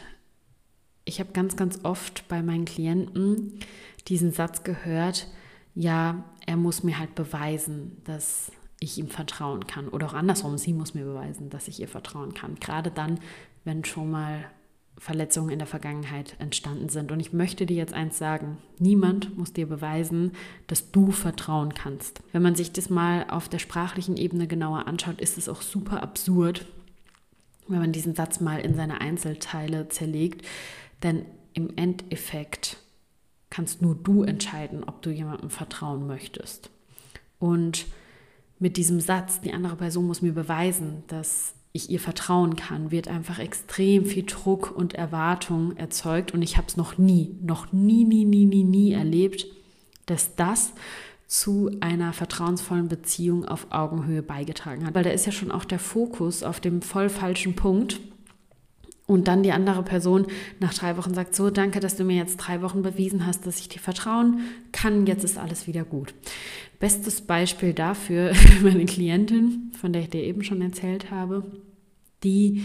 ich 1.04 1.20
habe 1.20 1.32
ganz, 1.32 1.56
ganz 1.56 1.80
oft 1.82 2.28
bei 2.28 2.44
meinen 2.44 2.66
Klienten 2.66 3.60
diesen 4.08 4.32
Satz 4.32 4.64
gehört, 4.64 5.28
ja, 5.76 6.24
er 6.46 6.58
muss 6.58 6.84
mir 6.84 6.98
halt 6.98 7.16
beweisen, 7.16 8.02
dass 8.06 8.52
ich 8.80 8.98
ihm 8.98 9.10
vertrauen 9.10 9.68
kann. 9.68 9.88
Oder 9.90 10.08
auch 10.08 10.14
andersrum, 10.14 10.58
sie 10.58 10.74
muss 10.74 10.94
mir 10.94 11.06
beweisen, 11.06 11.50
dass 11.50 11.68
ich 11.68 11.80
ihr 11.80 11.88
vertrauen 11.88 12.34
kann. 12.34 12.56
Gerade 12.56 12.92
dann, 12.92 13.20
wenn 13.64 13.84
schon 13.84 14.10
mal 14.10 14.46
Verletzungen 15.00 15.52
in 15.52 15.60
der 15.60 15.68
Vergangenheit 15.68 16.36
entstanden 16.40 16.90
sind. 16.90 17.12
Und 17.12 17.20
ich 17.20 17.32
möchte 17.32 17.66
dir 17.66 17.76
jetzt 17.76 17.94
eins 17.94 18.18
sagen, 18.18 18.58
niemand 18.80 19.38
muss 19.38 19.54
dir 19.54 19.68
beweisen, 19.68 20.32
dass 20.66 20.92
du 20.92 21.12
vertrauen 21.12 21.74
kannst. 21.74 22.22
Wenn 22.32 22.42
man 22.42 22.56
sich 22.56 22.72
das 22.72 22.90
mal 22.90 23.26
auf 23.30 23.48
der 23.48 23.60
sprachlichen 23.60 24.18
Ebene 24.18 24.48
genauer 24.48 24.88
anschaut, 24.88 25.22
ist 25.22 25.38
es 25.38 25.50
auch 25.50 25.62
super 25.62 26.02
absurd, 26.02 26.66
wenn 27.68 27.80
man 27.80 27.92
diesen 27.92 28.16
Satz 28.16 28.40
mal 28.40 28.60
in 28.60 28.76
seine 28.76 29.02
Einzelteile 29.02 29.90
zerlegt. 29.90 30.46
Denn 31.04 31.26
im 31.54 31.76
Endeffekt 31.76 32.78
kannst 33.50 33.82
nur 33.82 33.96
du 33.96 34.24
entscheiden, 34.24 34.84
ob 34.84 35.02
du 35.02 35.10
jemandem 35.10 35.50
vertrauen 35.50 36.08
möchtest. 36.08 36.70
Und 37.40 37.86
mit 38.60 38.78
diesem 38.78 39.00
Satz, 39.00 39.42
die 39.42 39.54
andere 39.54 39.76
Person 39.76 40.08
muss 40.08 40.22
mir 40.22 40.34
beweisen, 40.34 41.04
dass 41.08 41.54
ich 41.74 41.90
ihr 41.90 42.00
vertrauen 42.00 42.56
kann, 42.56 42.92
wird 42.92 43.08
einfach 43.08 43.40
extrem 43.40 44.06
viel 44.06 44.24
Druck 44.24 44.76
und 44.76 44.96
Erwartung 44.96 45.78
erzeugt. 45.78 46.34
Und 46.34 46.42
ich 46.42 46.58
habe 46.58 46.68
es 46.68 46.76
noch 46.76 46.98
nie, 46.98 47.36
noch 47.42 47.72
nie, 47.72 48.04
nie, 48.04 48.26
nie, 48.26 48.46
nie, 48.46 48.64
nie 48.64 48.94
erlebt, 48.94 49.46
dass 50.08 50.36
das 50.36 50.74
zu 51.28 51.70
einer 51.82 52.14
vertrauensvollen 52.14 52.88
Beziehung 52.88 53.46
auf 53.46 53.68
Augenhöhe 53.70 54.24
beigetragen 54.24 54.86
hat. 54.86 54.96
Weil 54.96 55.04
da 55.04 55.10
ist 55.12 55.26
ja 55.26 55.32
schon 55.32 55.52
auch 55.52 55.66
der 55.66 55.80
Fokus 55.80 56.42
auf 56.42 56.60
dem 56.60 56.82
voll 56.82 57.10
falschen 57.10 57.56
Punkt. 57.56 58.00
Und 59.08 59.30
dann 59.30 59.42
die 59.42 59.54
andere 59.54 59.84
Person 59.84 60.28
nach 60.60 60.74
drei 60.74 60.98
Wochen 60.98 61.14
sagt, 61.14 61.34
so 61.34 61.50
danke, 61.50 61.80
dass 61.80 61.96
du 61.96 62.04
mir 62.04 62.18
jetzt 62.18 62.36
drei 62.38 62.62
Wochen 62.62 62.82
bewiesen 62.82 63.26
hast, 63.26 63.48
dass 63.48 63.60
ich 63.60 63.70
dir 63.70 63.80
vertrauen 63.80 64.42
kann, 64.74 65.08
jetzt 65.08 65.24
ist 65.24 65.38
alles 65.38 65.66
wieder 65.66 65.86
gut. 65.86 66.14
Bestes 66.80 67.22
Beispiel 67.22 67.74
dafür, 67.74 68.34
meine 68.62 68.86
Klientin, 68.86 69.72
von 69.80 69.94
der 69.94 70.04
ich 70.04 70.10
dir 70.10 70.24
eben 70.24 70.44
schon 70.44 70.62
erzählt 70.62 71.10
habe, 71.10 71.44
die 72.24 72.64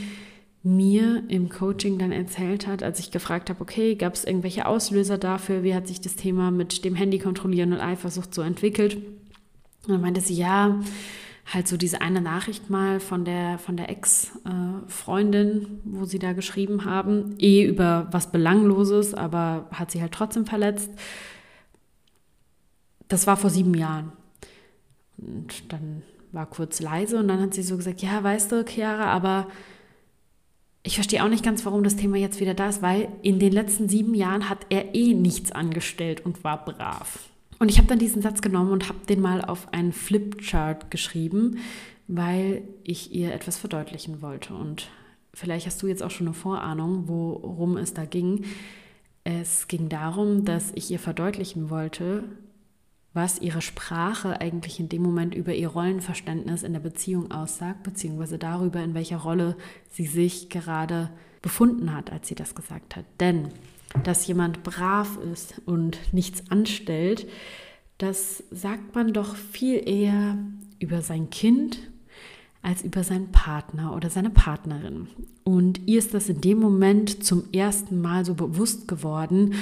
mir 0.65 1.23
im 1.29 1.49
Coaching 1.49 1.99
dann 1.99 2.13
erzählt 2.13 2.67
hat, 2.67 2.83
als 2.83 2.99
ich 2.99 3.11
gefragt 3.11 3.49
habe, 3.49 3.61
okay, 3.61 3.95
gab 3.95 4.15
es 4.15 4.25
irgendwelche 4.25 4.67
Auslöser 4.67 5.19
dafür, 5.19 5.63
wie 5.63 5.75
hat 5.75 5.89
sich 5.89 6.01
das 6.01 6.17
Thema 6.17 6.51
mit 6.51 6.85
dem 6.85 6.95
Handy 6.97 7.19
kontrollieren 7.19 7.73
und 7.73 7.81
Eifersucht 7.81 8.35
so 8.35 8.43
entwickelt? 8.43 8.97
Und 8.97 9.95
dann 9.95 10.01
meinte 10.01 10.21
sie, 10.21 10.35
ja, 10.35 10.81
halt 11.47 11.69
so 11.69 11.77
diese 11.77 12.01
eine 12.01 12.21
Nachricht 12.21 12.71
mal 12.71 13.01
von 13.01 13.25
der, 13.25 13.59
von 13.59 13.77
der 13.77 13.91
Ex-Freundin, 13.91 15.81
wo 15.85 16.05
sie 16.05 16.19
da 16.19 16.33
geschrieben 16.33 16.85
haben, 16.85 17.35
eh 17.39 17.65
über 17.65 18.09
was 18.11 18.31
Belangloses, 18.31 19.15
aber 19.15 19.67
hat 19.73 19.91
sie 19.91 20.01
halt 20.01 20.13
trotzdem 20.13 20.47
verletzt. 20.47 20.91
Das 23.09 23.27
war 23.27 23.37
vor 23.37 23.51
sieben 23.51 23.75
Jahren. 23.75 24.13
Und 25.19 25.73
dann 25.73 26.03
war 26.31 26.47
kurz 26.47 26.81
leise 26.81 27.19
und 27.19 27.29
dann 27.29 27.41
hat 27.41 27.55
sie 27.55 27.63
so 27.63 27.77
gesagt, 27.77 28.03
ja, 28.03 28.23
weißt 28.23 28.53
du, 28.53 28.65
Chiara, 28.65 29.07
aber 29.13 29.49
ich 30.83 30.95
verstehe 30.95 31.23
auch 31.23 31.29
nicht 31.29 31.45
ganz, 31.45 31.65
warum 31.65 31.85
das 31.85 31.97
Thema 31.97 32.17
jetzt 32.17 32.41
wieder 32.41 32.55
da 32.55 32.69
ist, 32.69 32.83
weil 32.83 33.09
in 33.23 33.39
den 33.39 33.53
letzten 33.53 33.89
sieben 33.89 34.15
Jahren 34.15 34.49
hat 34.49 34.67
er 34.71 34.95
eh 34.95 35.15
nichts 35.15 35.53
angestellt 35.53 36.25
und 36.25 36.43
war 36.43 36.65
brav. 36.65 37.32
Und 37.63 37.69
ich 37.69 37.79
habe 37.79 37.87
dann 37.87 38.01
diesen 38.01 38.23
Satz 38.23 38.43
genommen 38.43 38.73
und 38.73 38.89
habe 38.89 39.07
den 39.09 39.21
mal 39.21 39.41
auf 39.41 39.73
einen 39.73 39.93
Flipchart 39.93 40.91
geschrieben, 40.91 41.59
weil 42.09 42.65
ich 42.83 43.15
ihr 43.15 43.33
etwas 43.33 43.57
verdeutlichen 43.57 44.21
wollte. 44.21 44.53
Und 44.53 44.91
vielleicht 45.33 45.67
hast 45.67 45.81
du 45.81 45.87
jetzt 45.87 46.03
auch 46.03 46.11
schon 46.11 46.27
eine 46.27 46.35
Vorahnung, 46.35 47.07
worum 47.07 47.77
es 47.77 47.95
da 47.95 48.05
ging. 48.05 48.47
Es 49.23 49.69
ging 49.69 49.89
darum, 49.89 50.45
dass 50.45 50.73
ich 50.75 50.91
ihr 50.91 50.99
verdeutlichen 50.99 51.71
wollte, 51.71 52.25
was 53.15 53.41
ihre 53.41 53.63
Sprache 53.63 54.41
eigentlich 54.41 54.81
in 54.81 54.89
dem 54.89 55.03
Moment 55.03 55.33
über 55.33 55.55
ihr 55.55 55.69
Rollenverständnis 55.69 56.65
in 56.65 56.73
der 56.73 56.81
Beziehung 56.81 57.31
aussagt, 57.31 57.85
beziehungsweise 57.85 58.39
darüber, 58.39 58.83
in 58.83 58.95
welcher 58.95 59.19
Rolle 59.19 59.57
sie 59.89 60.07
sich 60.07 60.49
gerade 60.49 61.11
befunden 61.43 61.95
hat, 61.95 62.11
als 62.11 62.27
sie 62.27 62.35
das 62.35 62.57
gesagt 62.57 62.97
hat. 62.97 63.05
Denn 63.21 63.51
dass 64.05 64.27
jemand 64.27 64.63
brav 64.63 65.19
ist 65.33 65.61
und 65.67 65.99
nichts 66.13 66.51
anstellt, 66.51 67.27
das 67.99 68.43
sagt 68.51 68.95
man 68.95 69.13
doch 69.13 69.37
viel 69.37 69.89
eher 69.89 70.37
über 70.79 71.03
sein 71.03 71.31
Kind 71.31 71.79
als 72.63 72.83
über 72.83 73.05
seinen 73.05 73.33
Partner 73.33 73.95
oder 73.95 74.09
seine 74.09 74.31
Partnerin. 74.31 75.09
Und 75.45 75.81
ihr 75.87 75.99
ist 75.99 76.15
das 76.15 76.29
in 76.29 76.41
dem 76.41 76.59
Moment 76.59 77.25
zum 77.25 77.45
ersten 77.53 78.01
Mal 78.01 78.25
so 78.25 78.35
bewusst 78.35 78.87
geworden, 78.87 79.55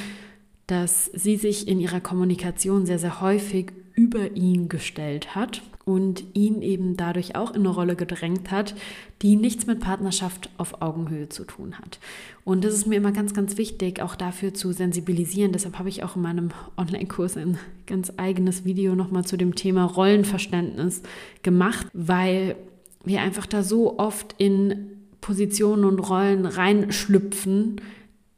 dass 0.67 1.07
sie 1.07 1.37
sich 1.37 1.67
in 1.67 1.81
ihrer 1.81 2.01
Kommunikation 2.01 2.87
sehr, 2.87 2.99
sehr 2.99 3.21
häufig 3.21 3.73
über 4.01 4.35
ihn 4.35 4.71
gestellt 4.71 5.35
hat 5.35 5.61
und 5.85 6.25
ihn 6.33 6.63
eben 6.63 6.97
dadurch 6.97 7.37
auch 7.37 7.51
in 7.51 7.61
eine 7.61 7.69
Rolle 7.69 7.97
gedrängt 7.97 8.51
hat, 8.51 8.75
die 9.21 9.37
nichts 9.37 9.67
mit 9.67 9.81
Partnerschaft 9.81 10.49
auf 10.57 10.81
Augenhöhe 10.81 11.29
zu 11.29 11.45
tun 11.45 11.79
hat. 11.79 11.99
Und 12.43 12.65
das 12.65 12.73
ist 12.73 12.87
mir 12.87 12.97
immer 12.97 13.13
ganz, 13.13 13.35
ganz 13.35 13.59
wichtig, 13.59 14.01
auch 14.01 14.15
dafür 14.15 14.55
zu 14.55 14.73
sensibilisieren. 14.73 15.53
Deshalb 15.53 15.79
habe 15.79 15.91
ich 15.91 16.03
auch 16.03 16.17
in 16.17 16.23
meinem 16.23 16.49
Online-Kurs 16.79 17.37
ein 17.37 17.59
ganz 17.87 18.11
eigenes 18.17 18.65
Video 18.65 18.95
nochmal 18.95 19.27
zu 19.27 19.37
dem 19.37 19.55
Thema 19.55 19.85
Rollenverständnis 19.85 21.03
gemacht, 21.43 21.87
weil 21.93 22.57
wir 23.05 23.21
einfach 23.21 23.45
da 23.45 23.63
so 23.63 23.99
oft 23.99 24.35
in 24.39 24.93
Positionen 25.21 25.85
und 25.85 25.99
Rollen 25.99 26.47
reinschlüpfen, 26.47 27.83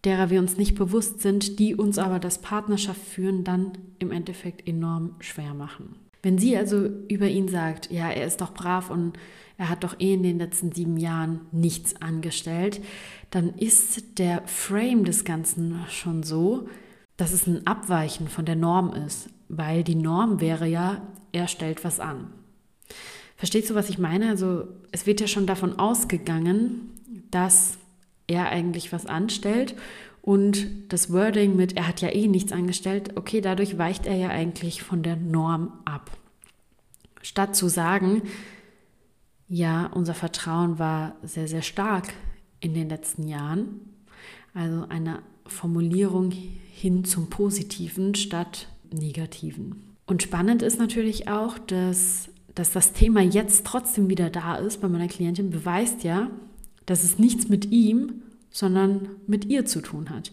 derer 0.04 0.30
wir 0.30 0.40
uns 0.40 0.56
nicht 0.56 0.74
bewusst 0.74 1.20
sind, 1.20 1.58
die 1.58 1.74
uns 1.74 1.98
aber 1.98 2.18
das 2.18 2.38
Partnerschaft 2.38 3.00
führen, 3.00 3.44
dann 3.44 3.72
im 3.98 4.10
Endeffekt 4.10 4.66
enorm 4.66 5.14
schwer 5.20 5.54
machen. 5.54 5.96
Wenn 6.22 6.38
sie 6.38 6.56
also 6.56 6.88
über 7.08 7.28
ihn 7.28 7.48
sagt, 7.48 7.90
ja, 7.90 8.10
er 8.10 8.26
ist 8.26 8.40
doch 8.40 8.54
brav 8.54 8.90
und 8.90 9.18
er 9.58 9.68
hat 9.68 9.84
doch 9.84 9.98
eh 9.98 10.14
in 10.14 10.22
den 10.22 10.38
letzten 10.38 10.72
sieben 10.72 10.96
Jahren 10.96 11.40
nichts 11.50 12.00
angestellt, 12.00 12.80
dann 13.30 13.54
ist 13.54 14.18
der 14.18 14.42
Frame 14.46 15.04
des 15.04 15.24
Ganzen 15.24 15.76
schon 15.88 16.22
so, 16.22 16.68
dass 17.16 17.32
es 17.32 17.46
ein 17.46 17.66
Abweichen 17.66 18.28
von 18.28 18.44
der 18.44 18.56
Norm 18.56 18.92
ist, 18.92 19.28
weil 19.48 19.84
die 19.84 19.94
Norm 19.94 20.40
wäre 20.40 20.66
ja, 20.66 21.02
er 21.32 21.48
stellt 21.48 21.84
was 21.84 22.00
an. 22.00 22.32
Verstehst 23.36 23.70
du, 23.70 23.74
was 23.74 23.88
ich 23.88 23.98
meine? 23.98 24.28
Also 24.28 24.68
es 24.92 25.06
wird 25.06 25.20
ja 25.20 25.26
schon 25.26 25.46
davon 25.46 25.78
ausgegangen, 25.78 26.90
dass 27.30 27.78
er 28.32 28.48
eigentlich 28.48 28.92
was 28.92 29.06
anstellt 29.06 29.74
Und 30.22 30.92
das 30.92 31.12
Wording 31.12 31.56
mit, 31.56 31.76
er 31.76 31.88
hat 31.88 32.00
ja 32.00 32.08
eh 32.08 32.28
nichts 32.28 32.52
angestellt, 32.52 33.16
okay, 33.16 33.40
dadurch 33.40 33.76
weicht 33.76 34.06
er 34.06 34.14
ja 34.14 34.28
eigentlich 34.28 34.82
von 34.82 35.02
der 35.02 35.16
Norm 35.16 35.72
ab. 35.84 36.12
Statt 37.22 37.56
zu 37.56 37.68
sagen, 37.68 38.22
ja, 39.48 39.86
unser 39.86 40.14
Vertrauen 40.14 40.78
war 40.78 41.16
sehr, 41.22 41.48
sehr 41.48 41.62
stark 41.62 42.14
in 42.60 42.72
den 42.72 42.88
letzten 42.88 43.26
Jahren. 43.26 43.80
Also 44.54 44.86
eine 44.88 45.22
Formulierung 45.46 46.30
hin 46.30 47.04
zum 47.04 47.28
Positiven 47.28 48.14
statt 48.14 48.68
Negativen. 48.92 49.96
Und 50.06 50.22
spannend 50.22 50.62
ist 50.62 50.78
natürlich 50.78 51.28
auch, 51.28 51.58
dass, 51.58 52.28
dass 52.54 52.70
das 52.70 52.92
Thema 52.92 53.22
jetzt 53.22 53.66
trotzdem 53.66 54.08
wieder 54.08 54.30
da 54.30 54.54
ist 54.54 54.80
bei 54.80 54.88
meiner 54.88 55.08
Klientin, 55.08 55.50
beweist 55.50 56.04
ja, 56.04 56.30
dass 56.86 57.04
es 57.04 57.18
nichts 57.18 57.48
mit 57.48 57.70
ihm, 57.70 58.22
sondern 58.50 59.08
mit 59.26 59.46
ihr 59.46 59.64
zu 59.64 59.80
tun 59.80 60.10
hat. 60.10 60.32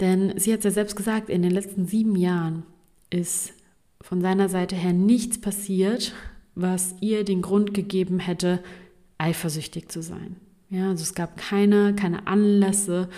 Denn 0.00 0.38
sie 0.38 0.52
hat 0.52 0.64
ja 0.64 0.70
selbst 0.70 0.96
gesagt, 0.96 1.30
in 1.30 1.42
den 1.42 1.52
letzten 1.52 1.86
sieben 1.86 2.16
Jahren 2.16 2.64
ist 3.10 3.52
von 4.00 4.20
seiner 4.20 4.48
Seite 4.48 4.76
her 4.76 4.92
nichts 4.92 5.40
passiert, 5.40 6.12
was 6.54 6.94
ihr 7.00 7.24
den 7.24 7.42
Grund 7.42 7.74
gegeben 7.74 8.18
hätte, 8.18 8.62
eifersüchtig 9.18 9.88
zu 9.88 10.02
sein. 10.02 10.36
Ja, 10.68 10.90
also 10.90 11.02
es 11.02 11.14
gab 11.14 11.36
keine, 11.36 11.94
keine 11.94 12.26
Anlässe, 12.26 13.08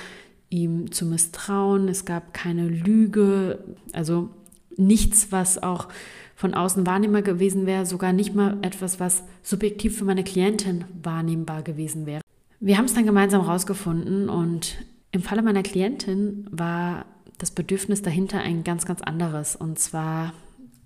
ihm 0.51 0.93
zu 0.93 1.07
misstrauen. 1.07 1.89
Es 1.89 2.05
gab 2.05 2.35
keine 2.35 2.69
Lüge, 2.69 3.65
also 3.93 4.31
nichts, 4.77 5.33
was 5.33 5.63
auch 5.63 5.89
von 6.35 6.55
außen 6.55 6.87
wahrnehmbar 6.87 7.23
gewesen 7.23 7.67
wäre, 7.67 7.85
sogar 7.85 8.13
nicht 8.13 8.35
mal 8.35 8.59
etwas, 8.63 9.01
was 9.01 9.25
subjektiv 9.43 9.99
für 9.99 10.05
meine 10.05 10.23
Klientin 10.23 10.85
wahrnehmbar 11.03 11.63
gewesen 11.63 12.07
wäre. 12.07 12.21
Wir 12.61 12.77
haben 12.77 12.87
es 12.87 12.95
dann 12.95 13.07
gemeinsam 13.07 13.43
rausgefunden 13.43 14.29
und 14.29 14.85
im 15.13 15.23
Falle 15.23 15.43
meiner 15.43 15.63
Klientin 15.63 16.47
war 16.51 17.07
das 17.39 17.53
Bedürfnis 17.53 18.03
dahinter 18.03 18.41
ein 18.41 18.65
ganz, 18.65 18.85
ganz 18.85 19.01
anderes. 19.01 19.55
Und 19.55 19.79
zwar 19.79 20.33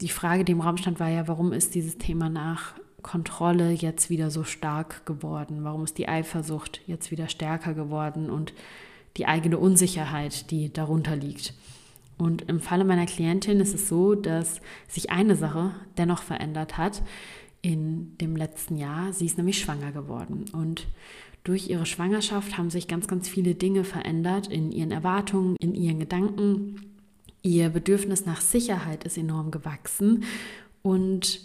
die 0.03 0.11
Frage, 0.11 0.45
die 0.45 0.53
im 0.53 0.61
Raum 0.61 0.77
stand, 0.77 1.01
war 1.01 1.09
ja, 1.09 1.29
warum 1.29 1.53
ist 1.53 1.75
dieses 1.75 1.97
Thema 1.97 2.29
nach 2.29 2.75
Kontrolle 3.01 3.73
jetzt 3.73 4.11
wieder 4.11 4.31
so 4.31 4.45
stark 4.45 5.07
geworden? 5.07 5.65
Warum 5.65 5.85
ist 5.85 5.97
die 5.97 6.09
Eifersucht 6.09 6.83
jetzt 6.87 7.11
wieder 7.11 7.29
stärker 7.29 7.73
geworden 7.73 8.29
und 8.29 8.53
die 9.17 9.27
eigene 9.27 9.59
Unsicherheit, 9.59 10.51
die 10.51 10.71
darunter 10.73 11.17
liegt? 11.17 11.55
Und 12.19 12.43
im 12.43 12.61
Falle 12.61 12.85
meiner 12.85 13.07
Klientin 13.07 13.61
ist 13.61 13.75
es 13.75 13.89
so, 13.89 14.15
dass 14.15 14.61
sich 14.89 15.11
eine 15.11 15.37
Sache 15.37 15.75
dennoch 15.97 16.23
verändert 16.23 16.77
hat 16.77 17.03
in 17.63 18.17
dem 18.19 18.37
letzten 18.37 18.77
Jahr. 18.77 19.13
Sie 19.13 19.27
ist 19.27 19.39
nämlich 19.39 19.59
schwanger 19.59 19.93
geworden. 19.93 20.45
Und 20.53 20.87
durch 21.45 21.69
ihre 21.69 21.87
Schwangerschaft 21.87 22.57
haben 22.57 22.71
sich 22.71 22.87
ganz, 22.89 23.09
ganz 23.09 23.29
viele 23.29 23.55
Dinge 23.55 23.85
verändert 23.85 24.47
in 24.47 24.71
ihren 24.71 24.93
Erwartungen, 24.93 25.57
in 25.61 25.75
ihren 25.75 25.99
Gedanken. 25.99 26.93
Ihr 27.43 27.69
Bedürfnis 27.69 28.25
nach 28.25 28.41
Sicherheit 28.41 29.05
ist 29.05 29.19
enorm 29.19 29.51
gewachsen 29.51 30.25
und 30.83 31.41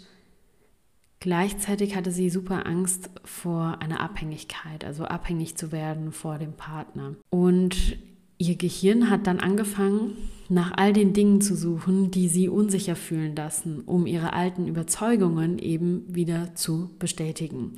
gleichzeitig 1.18 1.96
hatte 1.96 2.12
sie 2.12 2.30
super 2.30 2.66
Angst 2.66 3.10
vor 3.24 3.78
einer 3.80 4.00
Abhängigkeit, 4.00 4.84
also 4.84 5.04
abhängig 5.04 5.56
zu 5.56 5.72
werden 5.72 6.12
vor 6.12 6.38
dem 6.38 6.52
Partner. 6.52 7.16
Und 7.30 7.98
ihr 8.38 8.56
Gehirn 8.56 9.10
hat 9.10 9.26
dann 9.26 9.40
angefangen, 9.40 10.16
nach 10.48 10.72
all 10.76 10.94
den 10.94 11.12
Dingen 11.12 11.42
zu 11.42 11.54
suchen, 11.54 12.10
die 12.10 12.28
sie 12.28 12.48
unsicher 12.48 12.96
fühlen 12.96 13.36
lassen, 13.36 13.82
um 13.84 14.06
ihre 14.06 14.32
alten 14.32 14.66
Überzeugungen 14.66 15.58
eben 15.58 16.04
wieder 16.08 16.54
zu 16.54 16.90
bestätigen. 16.98 17.72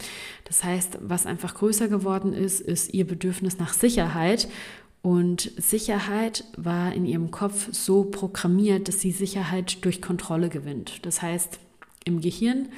Das 0.45 0.63
heißt, 0.63 0.99
was 1.03 1.27
einfach 1.27 1.55
größer 1.55 1.89
geworden 1.89 2.33
ist, 2.33 2.61
ist 2.61 2.95
ihr 2.95 3.07
Bedürfnis 3.07 3.59
nach 3.59 3.73
Sicherheit. 3.73 4.49
Und 5.03 5.51
Sicherheit 5.57 6.45
war 6.57 6.93
in 6.93 7.07
ihrem 7.07 7.31
Kopf 7.31 7.73
so 7.73 8.05
programmiert, 8.05 8.87
dass 8.87 9.01
sie 9.01 9.11
Sicherheit 9.11 9.85
durch 9.85 10.01
Kontrolle 10.01 10.49
gewinnt. 10.49 11.05
Das 11.07 11.23
heißt, 11.23 11.59
im 12.05 12.21
Gehirn 12.21 12.69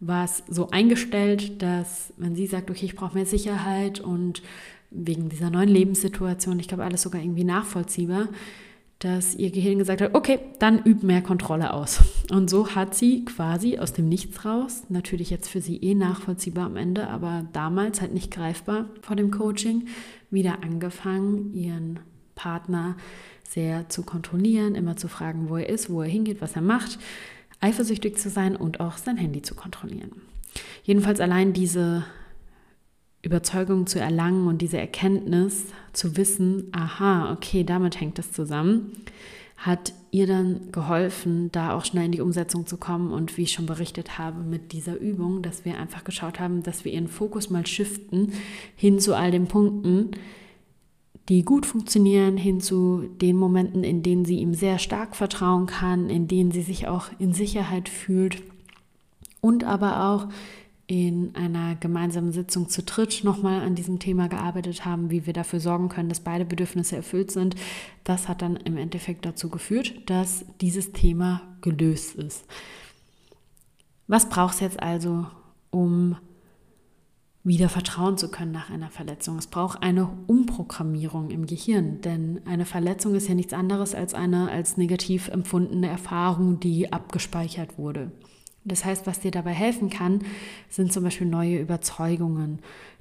war 0.00 0.24
es 0.24 0.42
so 0.48 0.70
eingestellt, 0.70 1.62
dass 1.62 2.12
wenn 2.16 2.34
sie 2.34 2.46
sagt, 2.46 2.70
okay, 2.70 2.86
ich 2.86 2.96
brauche 2.96 3.14
mehr 3.14 3.26
Sicherheit 3.26 4.00
und 4.00 4.42
wegen 4.94 5.28
dieser 5.28 5.50
neuen 5.50 5.68
Lebenssituation, 5.68 6.58
ich 6.58 6.68
glaube, 6.68 6.84
alles 6.84 7.02
sogar 7.02 7.20
irgendwie 7.20 7.44
nachvollziehbar, 7.44 8.28
dass 9.00 9.34
ihr 9.34 9.50
Gehirn 9.50 9.78
gesagt 9.78 10.00
hat, 10.00 10.14
okay, 10.14 10.38
dann 10.60 10.82
üb 10.84 11.02
mehr 11.02 11.20
Kontrolle 11.20 11.74
aus. 11.74 12.00
Und 12.30 12.48
so 12.48 12.74
hat 12.74 12.94
sie 12.94 13.24
quasi 13.24 13.78
aus 13.78 13.92
dem 13.92 14.08
Nichts 14.08 14.44
raus, 14.44 14.84
natürlich 14.88 15.30
jetzt 15.30 15.50
für 15.50 15.60
sie 15.60 15.76
eh 15.76 15.94
nachvollziehbar 15.94 16.66
am 16.66 16.76
Ende, 16.76 17.08
aber 17.08 17.46
damals 17.52 18.00
halt 18.00 18.14
nicht 18.14 18.30
greifbar 18.30 18.86
vor 19.02 19.16
dem 19.16 19.30
Coaching, 19.30 19.88
wieder 20.30 20.62
angefangen, 20.62 21.52
ihren 21.52 22.00
Partner 22.34 22.96
sehr 23.42 23.88
zu 23.88 24.02
kontrollieren, 24.04 24.74
immer 24.74 24.96
zu 24.96 25.08
fragen, 25.08 25.48
wo 25.48 25.56
er 25.56 25.68
ist, 25.68 25.90
wo 25.90 26.02
er 26.02 26.08
hingeht, 26.08 26.40
was 26.40 26.56
er 26.56 26.62
macht, 26.62 26.98
eifersüchtig 27.60 28.16
zu 28.16 28.30
sein 28.30 28.56
und 28.56 28.80
auch 28.80 28.96
sein 28.96 29.16
Handy 29.16 29.42
zu 29.42 29.54
kontrollieren. 29.54 30.12
Jedenfalls 30.82 31.20
allein 31.20 31.52
diese 31.52 32.04
Überzeugung 33.24 33.86
zu 33.86 33.98
erlangen 33.98 34.46
und 34.46 34.60
diese 34.60 34.78
Erkenntnis 34.78 35.66
zu 35.92 36.16
wissen, 36.16 36.68
aha, 36.72 37.32
okay, 37.32 37.64
damit 37.64 38.00
hängt 38.00 38.18
das 38.18 38.32
zusammen, 38.32 38.92
hat 39.56 39.92
ihr 40.10 40.26
dann 40.26 40.70
geholfen, 40.72 41.50
da 41.50 41.74
auch 41.74 41.84
schnell 41.84 42.06
in 42.06 42.12
die 42.12 42.20
Umsetzung 42.20 42.66
zu 42.66 42.76
kommen. 42.76 43.12
Und 43.12 43.36
wie 43.36 43.42
ich 43.42 43.52
schon 43.52 43.66
berichtet 43.66 44.18
habe 44.18 44.42
mit 44.42 44.72
dieser 44.72 44.98
Übung, 44.98 45.42
dass 45.42 45.64
wir 45.64 45.78
einfach 45.78 46.04
geschaut 46.04 46.38
haben, 46.38 46.62
dass 46.62 46.84
wir 46.84 46.92
ihren 46.92 47.08
Fokus 47.08 47.50
mal 47.50 47.66
shiften 47.66 48.32
hin 48.76 48.98
zu 48.98 49.14
all 49.14 49.30
den 49.30 49.46
Punkten, 49.46 50.10
die 51.28 51.44
gut 51.44 51.64
funktionieren, 51.64 52.36
hin 52.36 52.60
zu 52.60 53.08
den 53.20 53.36
Momenten, 53.36 53.82
in 53.82 54.02
denen 54.02 54.24
sie 54.24 54.38
ihm 54.38 54.52
sehr 54.52 54.78
stark 54.78 55.16
vertrauen 55.16 55.66
kann, 55.66 56.10
in 56.10 56.28
denen 56.28 56.52
sie 56.52 56.62
sich 56.62 56.86
auch 56.86 57.06
in 57.18 57.32
Sicherheit 57.32 57.88
fühlt. 57.88 58.42
Und 59.40 59.64
aber 59.64 60.04
auch 60.04 60.28
in 60.86 61.34
einer 61.34 61.76
gemeinsamen 61.76 62.32
Sitzung 62.32 62.68
zu 62.68 62.82
dritt 62.82 63.24
nochmal 63.24 63.62
an 63.62 63.74
diesem 63.74 63.98
Thema 63.98 64.28
gearbeitet 64.28 64.84
haben, 64.84 65.10
wie 65.10 65.24
wir 65.26 65.32
dafür 65.32 65.60
sorgen 65.60 65.88
können, 65.88 66.10
dass 66.10 66.20
beide 66.20 66.44
Bedürfnisse 66.44 66.96
erfüllt 66.96 67.30
sind. 67.30 67.56
Das 68.04 68.28
hat 68.28 68.42
dann 68.42 68.56
im 68.56 68.76
Endeffekt 68.76 69.24
dazu 69.24 69.48
geführt, 69.48 69.94
dass 70.06 70.44
dieses 70.60 70.92
Thema 70.92 71.40
gelöst 71.62 72.16
ist. 72.16 72.44
Was 74.06 74.28
braucht 74.28 74.54
es 74.54 74.60
jetzt 74.60 74.82
also, 74.82 75.26
um 75.70 76.16
wieder 77.42 77.70
vertrauen 77.70 78.18
zu 78.18 78.30
können 78.30 78.52
nach 78.52 78.68
einer 78.68 78.90
Verletzung? 78.90 79.38
Es 79.38 79.46
braucht 79.46 79.82
eine 79.82 80.10
Umprogrammierung 80.26 81.30
im 81.30 81.46
Gehirn, 81.46 82.02
denn 82.02 82.42
eine 82.44 82.66
Verletzung 82.66 83.14
ist 83.14 83.28
ja 83.28 83.34
nichts 83.34 83.54
anderes 83.54 83.94
als 83.94 84.12
eine 84.12 84.50
als 84.50 84.76
negativ 84.76 85.28
empfundene 85.28 85.88
Erfahrung, 85.88 86.60
die 86.60 86.92
abgespeichert 86.92 87.78
wurde. 87.78 88.12
Das 88.64 88.84
heißt, 88.84 89.06
was 89.06 89.20
dir 89.20 89.30
dabei 89.30 89.52
helfen 89.52 89.90
kann, 89.90 90.20
sind 90.68 90.92
zum 90.92 91.04
Beispiel 91.04 91.26
neue 91.26 91.60
Überzeugungen. 91.60 92.60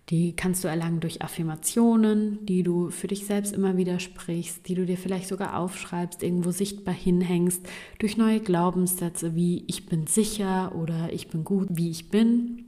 Die 0.10 0.36
kannst 0.36 0.64
du 0.64 0.68
erlangen 0.68 1.00
durch 1.00 1.22
Affirmationen, 1.22 2.46
die 2.46 2.62
du 2.64 2.90
für 2.90 3.08
dich 3.08 3.26
selbst 3.26 3.54
immer 3.54 3.78
wieder 3.78 4.00
sprichst, 4.00 4.68
die 4.68 4.76
du 4.76 4.86
dir 4.86 4.98
vielleicht 4.98 5.30
sogar 5.30 5.58
aufschreibst, 5.58 6.24
irgendwo 6.24 6.52
sichtbar 6.52 6.94
hinhängst, 6.94 7.66
durch 8.00 8.18
neue 8.18 8.42
Glaubenssätze 8.42 9.34
wie 9.36 9.64
ich 9.68 9.86
bin 9.86 10.06
sicher 10.06 10.76
oder 10.76 11.14
ich 11.14 11.30
bin 11.30 11.46
gut, 11.46 11.70
wie 11.72 11.90
ich 11.90 12.10
bin. 12.10 12.66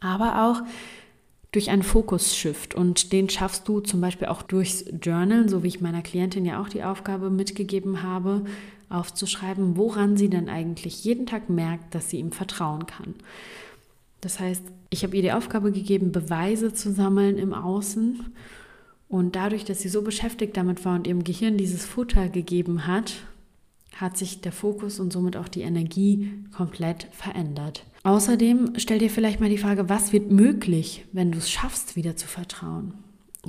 Aber 0.00 0.44
auch 0.44 0.62
durch 1.52 1.70
einen 1.70 1.82
Fokus-Shift 1.82 2.74
und 2.74 3.12
den 3.12 3.28
schaffst 3.28 3.66
du 3.66 3.80
zum 3.80 4.00
Beispiel 4.00 4.28
auch 4.28 4.42
durchs 4.42 4.84
Journal, 5.02 5.48
so 5.48 5.62
wie 5.62 5.68
ich 5.68 5.80
meiner 5.80 6.02
Klientin 6.02 6.44
ja 6.44 6.60
auch 6.60 6.68
die 6.68 6.84
Aufgabe 6.84 7.28
mitgegeben 7.28 8.02
habe, 8.02 8.44
aufzuschreiben, 8.88 9.76
woran 9.76 10.16
sie 10.16 10.28
denn 10.28 10.48
eigentlich 10.48 11.04
jeden 11.04 11.26
Tag 11.26 11.48
merkt, 11.48 11.94
dass 11.94 12.10
sie 12.10 12.18
ihm 12.18 12.32
vertrauen 12.32 12.86
kann. 12.86 13.14
Das 14.20 14.38
heißt, 14.38 14.62
ich 14.90 15.02
habe 15.02 15.16
ihr 15.16 15.22
die 15.22 15.32
Aufgabe 15.32 15.72
gegeben, 15.72 16.12
Beweise 16.12 16.72
zu 16.72 16.92
sammeln 16.92 17.38
im 17.38 17.54
Außen. 17.54 18.32
Und 19.08 19.34
dadurch, 19.34 19.64
dass 19.64 19.80
sie 19.80 19.88
so 19.88 20.02
beschäftigt 20.02 20.56
damit 20.56 20.84
war 20.84 20.94
und 20.94 21.06
ihrem 21.06 21.24
Gehirn 21.24 21.56
dieses 21.56 21.84
Futter 21.84 22.28
gegeben 22.28 22.86
hat, 22.86 23.14
hat 23.96 24.16
sich 24.16 24.40
der 24.40 24.52
Fokus 24.52 25.00
und 25.00 25.12
somit 25.12 25.36
auch 25.36 25.48
die 25.48 25.62
Energie 25.62 26.32
komplett 26.56 27.08
verändert. 27.12 27.84
Außerdem 28.02 28.72
stell 28.76 28.98
dir 28.98 29.10
vielleicht 29.10 29.40
mal 29.40 29.50
die 29.50 29.58
Frage, 29.58 29.88
was 29.88 30.12
wird 30.12 30.30
möglich, 30.30 31.04
wenn 31.12 31.32
du 31.32 31.38
es 31.38 31.50
schaffst, 31.50 31.96
wieder 31.96 32.16
zu 32.16 32.26
vertrauen? 32.26 32.94